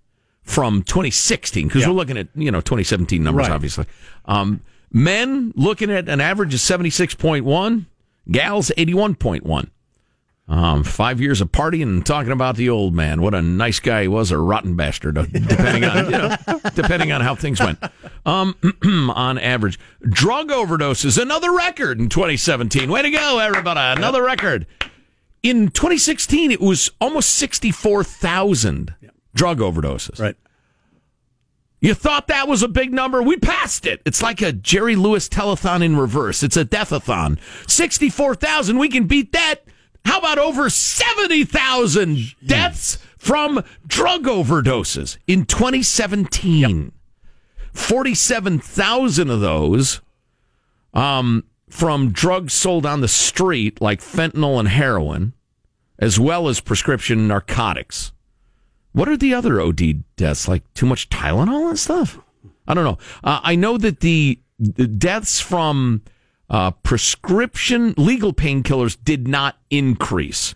from 0.49 0.83
2016 0.83 1.69
because 1.69 1.87
we're 1.87 1.93
looking 1.93 2.17
at 2.17 2.29
you 2.35 2.51
know 2.51 2.61
2017 2.61 3.23
numbers 3.23 3.49
Right. 3.49 3.55
obviously. 3.55 3.85
Um, 4.25 4.63
men 4.91 5.53
looking 5.55 5.91
at 5.91 6.09
an 6.09 6.21
average 6.23 6.55
of 6.55 6.61
76.1, 6.61 7.85
gals 8.31 8.73
81.1. 8.77 9.69
Um, 10.51 10.83
five 10.83 11.21
years 11.21 11.43
of 11.43 11.53
partying 11.53 11.83
and 11.83 12.07
talking 12.07 12.33
about 12.33 12.57
the 12.57 12.71
old 12.71 12.95
man. 12.95 13.21
What 13.21 13.35
a 13.35 13.43
nice 13.43 13.81
guy 13.81 14.03
he 14.03 14.09
was, 14.09 14.33
or 14.33 14.39
a 14.39 14.43
rotten 14.43 14.77
bastard, 14.77 15.19
uh, 15.19 15.27
depending 15.27 15.85
on 15.85 16.07
you 16.07 16.13
know, 16.13 16.35
depending 16.75 17.13
on 17.13 17.21
how 17.21 17.35
things 17.35 17.61
went. 17.61 17.79
Um, 18.25 18.57
on 19.15 19.37
average, 19.37 19.79
drug 20.09 20.49
overdoses, 20.49 21.21
another 21.21 21.53
record 21.53 22.01
in 22.01 22.09
2017. 22.09 22.91
Way 22.91 23.03
to 23.03 23.11
go, 23.11 23.39
everybody! 23.39 23.99
Another 23.99 24.23
record. 24.25 24.67
In 25.43 25.69
2016, 25.69 26.51
it 26.51 26.63
was 26.63 26.91
almost 26.99 27.35
64,000 27.35 28.95
drug 29.35 29.59
overdoses. 29.59 30.21
Right. 30.21 30.37
You 31.81 31.95
thought 31.95 32.27
that 32.27 32.49
was 32.49 32.63
a 32.63 32.69
big 32.69 32.93
number? 32.93 33.23
We 33.23 33.37
passed 33.37 33.87
it. 33.87 34.03
It's 34.05 34.21
like 34.21 34.43
a 34.43 34.53
Jerry 34.53 34.97
Lewis 34.97 35.29
telethon 35.29 35.83
in 35.83 35.97
reverse. 35.97 36.43
It's 36.43 36.57
a 36.57 36.65
deathathon. 36.65 37.39
64,000. 37.71 38.79
We 38.79 38.89
can 38.89 39.07
beat 39.07 39.33
that. 39.33 39.65
How 40.05 40.19
about 40.19 40.39
over 40.39 40.71
70,000 40.71 42.35
deaths 42.45 42.99
from 43.17 43.63
drug 43.87 44.25
overdoses 44.25 45.19
in 45.27 45.45
2017? 45.45 46.93
47,000 47.73 49.31
of 49.31 49.41
those 49.41 50.01
um, 50.95 51.45
from 51.69 52.11
drugs 52.11 52.55
sold 52.55 52.87
on 52.87 53.03
the 53.03 53.09
street, 53.09 53.81
like 53.81 54.01
fentanyl 54.01 54.59
and 54.59 54.69
heroin, 54.69 55.35
as 55.99 56.19
well 56.19 56.49
as 56.49 56.61
prescription 56.61 57.29
narcotics. 57.29 58.13
What 58.93 59.09
are 59.09 59.17
the 59.17 59.35
other 59.35 59.61
OD 59.61 60.05
deaths? 60.17 60.49
Like 60.49 60.63
too 60.75 60.87
much 60.87 61.09
Tylenol 61.09 61.69
and 61.69 61.79
stuff? 61.79 62.19
I 62.67 62.75
don't 62.75 62.85
know. 62.85 62.99
Uh, 63.25 63.41
I 63.43 63.55
know 63.57 63.79
that 63.79 64.01
the, 64.01 64.39
the 64.59 64.87
deaths 64.87 65.41
from 65.41 66.03
uh, 66.51 66.71
prescription 66.71 67.95
legal 67.97 68.33
painkillers 68.33 68.97
did 69.03 69.29
not 69.29 69.57
increase. 69.71 70.55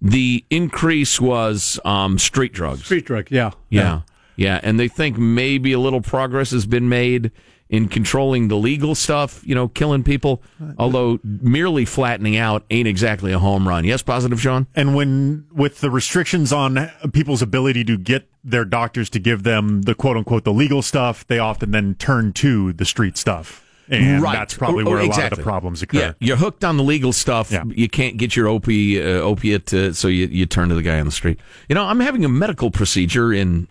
The 0.00 0.44
increase 0.50 1.20
was 1.20 1.80
um, 1.84 2.18
street 2.18 2.52
drugs. 2.52 2.84
Street 2.84 3.06
drug, 3.06 3.30
yeah. 3.30 3.52
Yeah. 3.70 4.02
Yeah. 4.36 4.60
And 4.62 4.78
they 4.78 4.88
think 4.88 5.16
maybe 5.16 5.72
a 5.72 5.78
little 5.78 6.02
progress 6.02 6.50
has 6.50 6.66
been 6.66 6.88
made 6.88 7.32
in 7.68 7.88
controlling 7.88 8.46
the 8.48 8.56
legal 8.56 8.94
stuff, 8.94 9.42
you 9.44 9.54
know, 9.54 9.66
killing 9.66 10.04
people, 10.04 10.40
although 10.78 11.18
merely 11.24 11.84
flattening 11.84 12.36
out 12.36 12.64
ain't 12.70 12.86
exactly 12.86 13.32
a 13.32 13.38
home 13.40 13.66
run. 13.66 13.84
Yes, 13.84 14.02
positive, 14.02 14.40
Sean? 14.40 14.68
And 14.76 14.94
when 14.94 15.46
with 15.52 15.80
the 15.80 15.90
restrictions 15.90 16.52
on 16.52 16.90
people's 17.12 17.42
ability 17.42 17.82
to 17.84 17.98
get 17.98 18.28
their 18.44 18.64
doctors 18.64 19.10
to 19.10 19.18
give 19.18 19.42
them 19.42 19.82
the 19.82 19.94
quote 19.96 20.16
unquote 20.16 20.44
the 20.44 20.52
legal 20.52 20.80
stuff, 20.80 21.26
they 21.26 21.40
often 21.40 21.72
then 21.72 21.96
turn 21.96 22.32
to 22.34 22.72
the 22.72 22.84
street 22.84 23.16
stuff. 23.16 23.64
And 23.88 24.20
Right. 24.22 24.32
that's 24.34 24.54
probably 24.54 24.84
Oh, 24.84 24.90
where 24.90 24.98
a 24.98 25.06
lot 25.06 25.32
of 25.32 25.36
the 25.38 25.42
problems 25.44 25.80
occur. 25.82 25.98
Yeah, 25.98 26.12
you're 26.20 26.36
hooked 26.36 26.64
on 26.64 26.76
the 26.76 26.82
legal 26.82 27.12
stuff. 27.12 27.50
Yeah. 27.52 27.62
You 27.68 27.88
can't 27.88 28.16
get 28.16 28.34
your 28.36 28.46
opi- 28.46 28.98
uh, 29.00 29.20
opiate, 29.22 29.72
uh, 29.72 29.92
so 29.92 30.08
you, 30.08 30.26
you 30.26 30.44
turn 30.46 30.68
to 30.70 30.74
the 30.76 30.82
guy 30.82 30.98
on 30.98 31.06
the 31.06 31.12
street. 31.12 31.38
You 31.68 31.74
know, 31.76 31.84
I'm 31.84 32.00
having 32.00 32.24
a 32.24 32.28
medical 32.28 32.70
procedure 32.72 33.32
in 33.32 33.68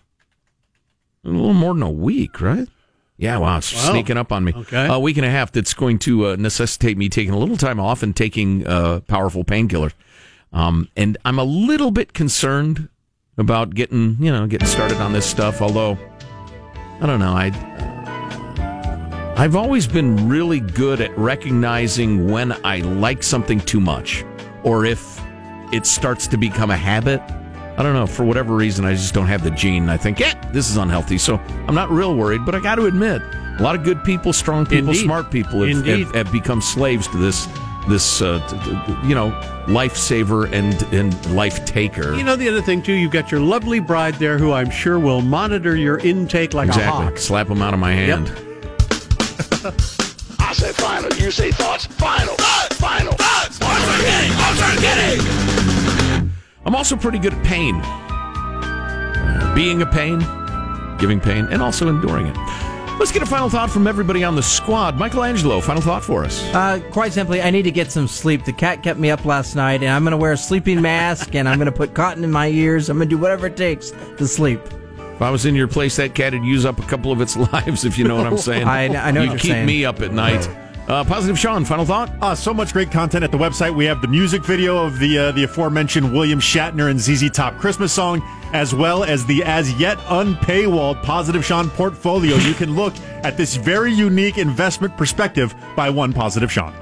a 1.24 1.28
little 1.28 1.52
more 1.54 1.74
than 1.74 1.82
a 1.82 1.90
week, 1.90 2.40
right? 2.40 2.66
Yeah, 3.18 3.38
wow, 3.38 3.58
it's 3.58 3.72
Wow. 3.74 3.92
sneaking 3.92 4.16
up 4.18 4.30
on 4.32 4.44
me. 4.44 4.52
Okay. 4.54 4.86
A 4.90 4.98
week 4.98 5.16
and 5.16 5.24
a 5.24 5.30
half 5.30 5.50
that's 5.52 5.72
going 5.74 5.98
to 6.00 6.26
uh, 6.28 6.36
necessitate 6.36 6.98
me 6.98 7.08
taking 7.08 7.32
a 7.32 7.38
little 7.38 7.56
time 7.56 7.80
off 7.80 8.02
and 8.02 8.14
taking 8.14 8.66
uh, 8.66 9.00
powerful 9.08 9.42
painkillers. 9.44 9.92
Um, 10.52 10.88
and 10.96 11.16
I'm 11.24 11.38
a 11.38 11.44
little 11.44 11.90
bit 11.90 12.12
concerned 12.12 12.88
about 13.38 13.74
getting, 13.74 14.16
you 14.20 14.30
know, 14.30 14.46
getting 14.46 14.68
started 14.68 14.98
on 15.00 15.12
this 15.12 15.26
stuff, 15.26 15.60
although 15.62 15.98
I 17.00 17.06
don't 17.06 17.20
know, 17.20 17.32
I 17.32 17.52
I've 19.38 19.54
always 19.54 19.86
been 19.86 20.28
really 20.30 20.60
good 20.60 21.00
at 21.02 21.16
recognizing 21.18 22.30
when 22.30 22.52
I 22.64 22.78
like 22.78 23.22
something 23.22 23.60
too 23.60 23.80
much 23.80 24.24
or 24.62 24.86
if 24.86 25.20
it 25.72 25.84
starts 25.84 26.26
to 26.28 26.38
become 26.38 26.70
a 26.70 26.76
habit. 26.76 27.20
I 27.78 27.82
don't 27.82 27.92
know. 27.92 28.06
For 28.06 28.24
whatever 28.24 28.54
reason, 28.54 28.84
I 28.84 28.92
just 28.92 29.12
don't 29.12 29.26
have 29.26 29.44
the 29.44 29.50
gene. 29.50 29.88
I 29.88 29.96
think, 29.96 30.18
yeah, 30.18 30.34
this 30.52 30.70
is 30.70 30.76
unhealthy. 30.76 31.18
So 31.18 31.36
I'm 31.68 31.74
not 31.74 31.90
real 31.90 32.14
worried, 32.14 32.44
but 32.46 32.54
I 32.54 32.60
got 32.60 32.76
to 32.76 32.86
admit, 32.86 33.20
a 33.58 33.62
lot 33.62 33.74
of 33.74 33.84
good 33.84 34.02
people, 34.04 34.32
strong 34.32 34.64
people, 34.64 34.88
Indeed. 34.88 35.04
smart 35.04 35.30
people 35.30 35.62
have, 35.62 35.84
have, 35.86 36.14
have 36.14 36.32
become 36.32 36.60
slaves 36.62 37.06
to 37.08 37.18
this, 37.18 37.46
this, 37.88 38.22
uh, 38.22 38.38
t- 38.48 38.58
t- 38.58 39.08
you 39.08 39.14
know, 39.14 39.30
lifesaver 39.66 40.50
and, 40.52 40.82
and 40.94 41.34
life 41.34 41.64
taker. 41.64 42.14
You 42.14 42.22
know 42.24 42.36
the 42.36 42.48
other 42.48 42.62
thing 42.62 42.82
too, 42.82 42.92
you've 42.92 43.12
got 43.12 43.30
your 43.30 43.40
lovely 43.40 43.80
bride 43.80 44.14
there 44.14 44.38
who 44.38 44.52
I'm 44.52 44.70
sure 44.70 44.98
will 44.98 45.20
monitor 45.20 45.76
your 45.76 45.98
intake 45.98 46.54
like 46.54 46.68
a 46.68 46.72
exactly. 46.72 47.04
hawk. 47.04 47.18
Slap 47.18 47.48
them 47.48 47.62
out 47.62 47.74
of 47.74 47.80
my 47.80 47.92
hand. 47.92 48.28
I 50.38 50.52
say 50.52 50.72
final, 50.72 51.12
you 51.18 51.30
say 51.30 51.50
thoughts. 51.50 51.86
Final, 51.86 52.34
thoughts, 52.36 52.76
final, 52.80 53.12
thoughts. 53.14 53.60
Armstrong 53.60 54.00
Getty, 54.00 54.34
Armstrong 54.34 54.76
Getty. 54.80 55.65
I'm 56.66 56.74
also 56.74 56.96
pretty 56.96 57.18
good 57.18 57.32
at 57.32 57.44
pain. 57.44 57.76
Uh, 57.76 59.52
being 59.54 59.82
a 59.82 59.86
pain, 59.86 60.18
giving 60.98 61.20
pain, 61.20 61.46
and 61.50 61.62
also 61.62 61.88
enduring 61.88 62.26
it. 62.26 62.36
Let's 62.98 63.12
get 63.12 63.22
a 63.22 63.26
final 63.26 63.50
thought 63.50 63.70
from 63.70 63.86
everybody 63.86 64.24
on 64.24 64.36
the 64.36 64.42
squad. 64.42 64.96
Michael 64.96 65.22
Angelo, 65.22 65.60
final 65.60 65.82
thought 65.82 66.02
for 66.02 66.24
us. 66.24 66.42
Uh, 66.54 66.80
quite 66.92 67.12
simply, 67.12 67.42
I 67.42 67.50
need 67.50 67.62
to 67.64 67.70
get 67.70 67.92
some 67.92 68.08
sleep. 68.08 68.44
The 68.46 68.54
cat 68.54 68.82
kept 68.82 68.98
me 68.98 69.10
up 69.10 69.24
last 69.26 69.54
night, 69.54 69.82
and 69.82 69.90
I'm 69.92 70.02
going 70.02 70.12
to 70.12 70.16
wear 70.16 70.32
a 70.32 70.36
sleeping 70.36 70.80
mask, 70.80 71.34
and 71.34 71.46
I'm 71.48 71.58
going 71.58 71.66
to 71.70 71.76
put 71.76 71.92
cotton 71.94 72.24
in 72.24 72.32
my 72.32 72.48
ears. 72.48 72.88
I'm 72.88 72.96
going 72.96 73.08
to 73.08 73.14
do 73.14 73.20
whatever 73.20 73.46
it 73.48 73.56
takes 73.56 73.90
to 74.16 74.26
sleep. 74.26 74.60
If 74.98 75.20
I 75.22 75.30
was 75.30 75.44
in 75.46 75.54
your 75.54 75.68
place, 75.68 75.96
that 75.96 76.14
cat 76.14 76.32
would 76.32 76.44
use 76.44 76.64
up 76.64 76.78
a 76.78 76.82
couple 76.86 77.12
of 77.12 77.20
its 77.20 77.36
lives, 77.52 77.84
if 77.84 77.98
you 77.98 78.08
know 78.08 78.16
what 78.16 78.26
I'm 78.26 78.38
saying. 78.50 78.64
I- 78.66 78.86
I 79.08 79.10
know 79.10 79.22
you're 79.22 79.38
keep 79.38 79.64
me 79.64 79.84
up 79.84 80.00
at 80.00 80.12
night. 80.12 80.48
Uh, 80.88 81.02
Positive 81.02 81.36
Sean, 81.36 81.64
final 81.64 81.84
thought? 81.84 82.12
Uh, 82.22 82.32
so 82.32 82.54
much 82.54 82.72
great 82.72 82.92
content 82.92 83.24
at 83.24 83.32
the 83.32 83.38
website. 83.38 83.74
We 83.74 83.84
have 83.86 84.00
the 84.00 84.06
music 84.06 84.44
video 84.44 84.78
of 84.78 85.00
the 85.00 85.18
uh, 85.18 85.32
the 85.32 85.42
aforementioned 85.42 86.12
William 86.12 86.38
Shatner 86.38 86.90
and 86.90 87.00
ZZ 87.00 87.28
Top 87.30 87.58
Christmas 87.58 87.92
song, 87.92 88.22
as 88.52 88.72
well 88.72 89.02
as 89.02 89.26
the 89.26 89.42
as 89.42 89.72
yet 89.80 89.98
unpaywalled 90.08 91.02
Positive 91.02 91.44
Sean 91.44 91.70
portfolio. 91.70 92.36
You 92.36 92.54
can 92.54 92.76
look 92.76 92.96
at 93.24 93.36
this 93.36 93.56
very 93.56 93.92
unique 93.92 94.38
investment 94.38 94.96
perspective 94.96 95.56
by 95.74 95.90
one 95.90 96.12
Positive 96.12 96.52
Sean. 96.52 96.72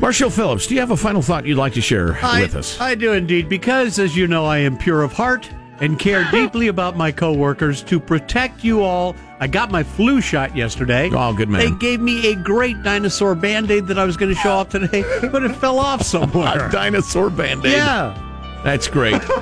Marshall 0.00 0.30
Phillips, 0.30 0.66
do 0.66 0.74
you 0.74 0.80
have 0.80 0.90
a 0.90 0.96
final 0.96 1.22
thought 1.22 1.46
you'd 1.46 1.58
like 1.58 1.74
to 1.74 1.80
share 1.80 2.18
I, 2.24 2.42
with 2.42 2.56
us? 2.56 2.80
I 2.80 2.96
do 2.96 3.12
indeed, 3.12 3.48
because 3.48 4.00
as 4.00 4.16
you 4.16 4.26
know, 4.26 4.44
I 4.44 4.58
am 4.58 4.76
pure 4.76 5.02
of 5.02 5.12
heart 5.12 5.48
and 5.80 5.98
care 5.98 6.24
deeply 6.30 6.68
about 6.68 6.96
my 6.96 7.12
coworkers 7.12 7.82
to 7.84 8.00
protect 8.00 8.64
you 8.64 8.82
all. 8.82 9.14
I 9.40 9.46
got 9.46 9.70
my 9.70 9.82
flu 9.82 10.20
shot 10.20 10.56
yesterday. 10.56 11.10
Oh, 11.12 11.32
good 11.32 11.48
man. 11.48 11.60
They 11.60 11.78
gave 11.78 12.00
me 12.00 12.32
a 12.32 12.34
great 12.34 12.82
dinosaur 12.82 13.34
band 13.34 13.70
aid 13.70 13.86
that 13.86 13.98
I 13.98 14.04
was 14.04 14.16
going 14.16 14.34
to 14.34 14.40
show 14.40 14.50
off 14.52 14.70
today, 14.70 15.02
but 15.30 15.44
it 15.44 15.54
fell 15.56 15.78
off 15.78 16.02
somewhere. 16.02 16.66
A 16.68 16.72
dinosaur 16.72 17.30
band-aid. 17.30 17.72
Yeah. 17.72 18.60
That's 18.64 18.88
great. 18.88 19.20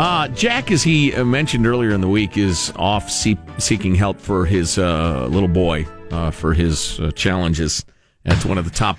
Uh, 0.00 0.28
Jack, 0.28 0.70
as 0.70 0.82
he 0.82 1.14
uh, 1.14 1.22
mentioned 1.26 1.66
earlier 1.66 1.90
in 1.90 2.00
the 2.00 2.08
week, 2.08 2.38
is 2.38 2.72
off 2.76 3.10
see- 3.10 3.36
seeking 3.58 3.94
help 3.94 4.18
for 4.18 4.46
his 4.46 4.78
uh, 4.78 5.26
little 5.26 5.46
boy 5.48 5.86
uh, 6.10 6.30
for 6.30 6.54
his 6.54 6.98
uh, 7.00 7.10
challenges. 7.10 7.84
That's 8.24 8.46
one 8.46 8.56
of 8.56 8.64
the 8.64 8.70
top 8.70 8.98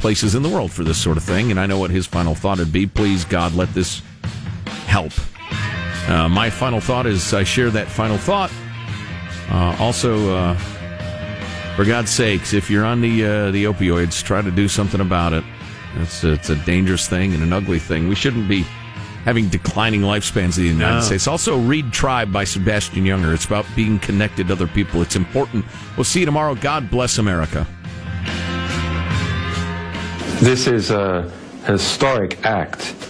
places 0.00 0.34
in 0.34 0.42
the 0.42 0.48
world 0.48 0.72
for 0.72 0.82
this 0.82 0.98
sort 1.00 1.16
of 1.16 1.22
thing. 1.22 1.52
And 1.52 1.60
I 1.60 1.66
know 1.66 1.78
what 1.78 1.92
his 1.92 2.08
final 2.08 2.34
thought 2.34 2.58
would 2.58 2.72
be. 2.72 2.88
Please, 2.88 3.24
God, 3.24 3.54
let 3.54 3.72
this 3.72 4.02
help. 4.86 5.12
Uh, 6.08 6.28
my 6.28 6.50
final 6.50 6.80
thought 6.80 7.06
is 7.06 7.32
I 7.32 7.44
share 7.44 7.70
that 7.70 7.88
final 7.88 8.18
thought. 8.18 8.52
Uh, 9.50 9.76
also, 9.78 10.34
uh, 10.34 10.54
for 11.76 11.84
God's 11.84 12.10
sakes, 12.10 12.52
if 12.52 12.70
you're 12.70 12.84
on 12.84 13.00
the 13.00 13.24
uh, 13.24 13.50
the 13.50 13.64
opioids, 13.64 14.22
try 14.22 14.42
to 14.42 14.50
do 14.50 14.68
something 14.68 15.00
about 15.00 15.32
it. 15.32 15.44
It's 15.96 16.24
it's 16.24 16.50
a 16.50 16.56
dangerous 16.56 17.08
thing 17.08 17.34
and 17.34 17.42
an 17.42 17.52
ugly 17.52 17.78
thing. 17.78 18.08
We 18.08 18.14
shouldn't 18.14 18.48
be 18.48 18.64
having 19.24 19.48
declining 19.48 20.00
lifespans 20.00 20.56
in 20.58 20.64
the 20.64 20.70
United 20.70 20.94
No. 20.96 21.00
States. 21.00 21.28
Also, 21.28 21.58
read 21.60 21.92
Tribe 21.92 22.32
by 22.32 22.44
Sebastian 22.44 23.04
Junger. 23.04 23.32
It's 23.32 23.44
about 23.44 23.66
being 23.76 23.98
connected 24.00 24.48
to 24.48 24.52
other 24.54 24.66
people. 24.66 25.00
It's 25.00 25.14
important. 25.16 25.64
We'll 25.96 26.04
see 26.04 26.20
you 26.20 26.26
tomorrow. 26.26 26.54
God 26.56 26.90
bless 26.90 27.18
America. 27.18 27.66
This 30.40 30.66
is 30.66 30.90
a 30.90 31.30
historic 31.66 32.44
act 32.44 32.96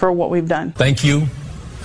for 0.00 0.10
what 0.10 0.30
we've 0.30 0.48
done. 0.48 0.72
Thank 0.72 1.04
you, 1.04 1.26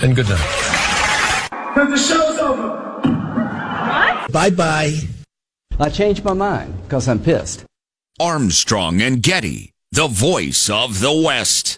and 0.01 0.15
good 0.15 0.29
night. 0.29 1.49
But 1.75 1.89
the 1.89 1.97
show's 1.97 2.39
over. 2.39 2.69
What? 3.03 4.31
Bye 4.31 4.49
bye. 4.49 4.95
I 5.77 5.89
changed 5.89 6.23
my 6.23 6.33
mind 6.33 6.73
because 6.83 7.09
I'm 7.09 7.19
pissed. 7.19 7.65
Armstrong 8.17 9.01
and 9.01 9.21
Getty, 9.21 9.73
the 9.91 10.07
voice 10.07 10.69
of 10.69 11.01
the 11.01 11.11
West. 11.11 11.77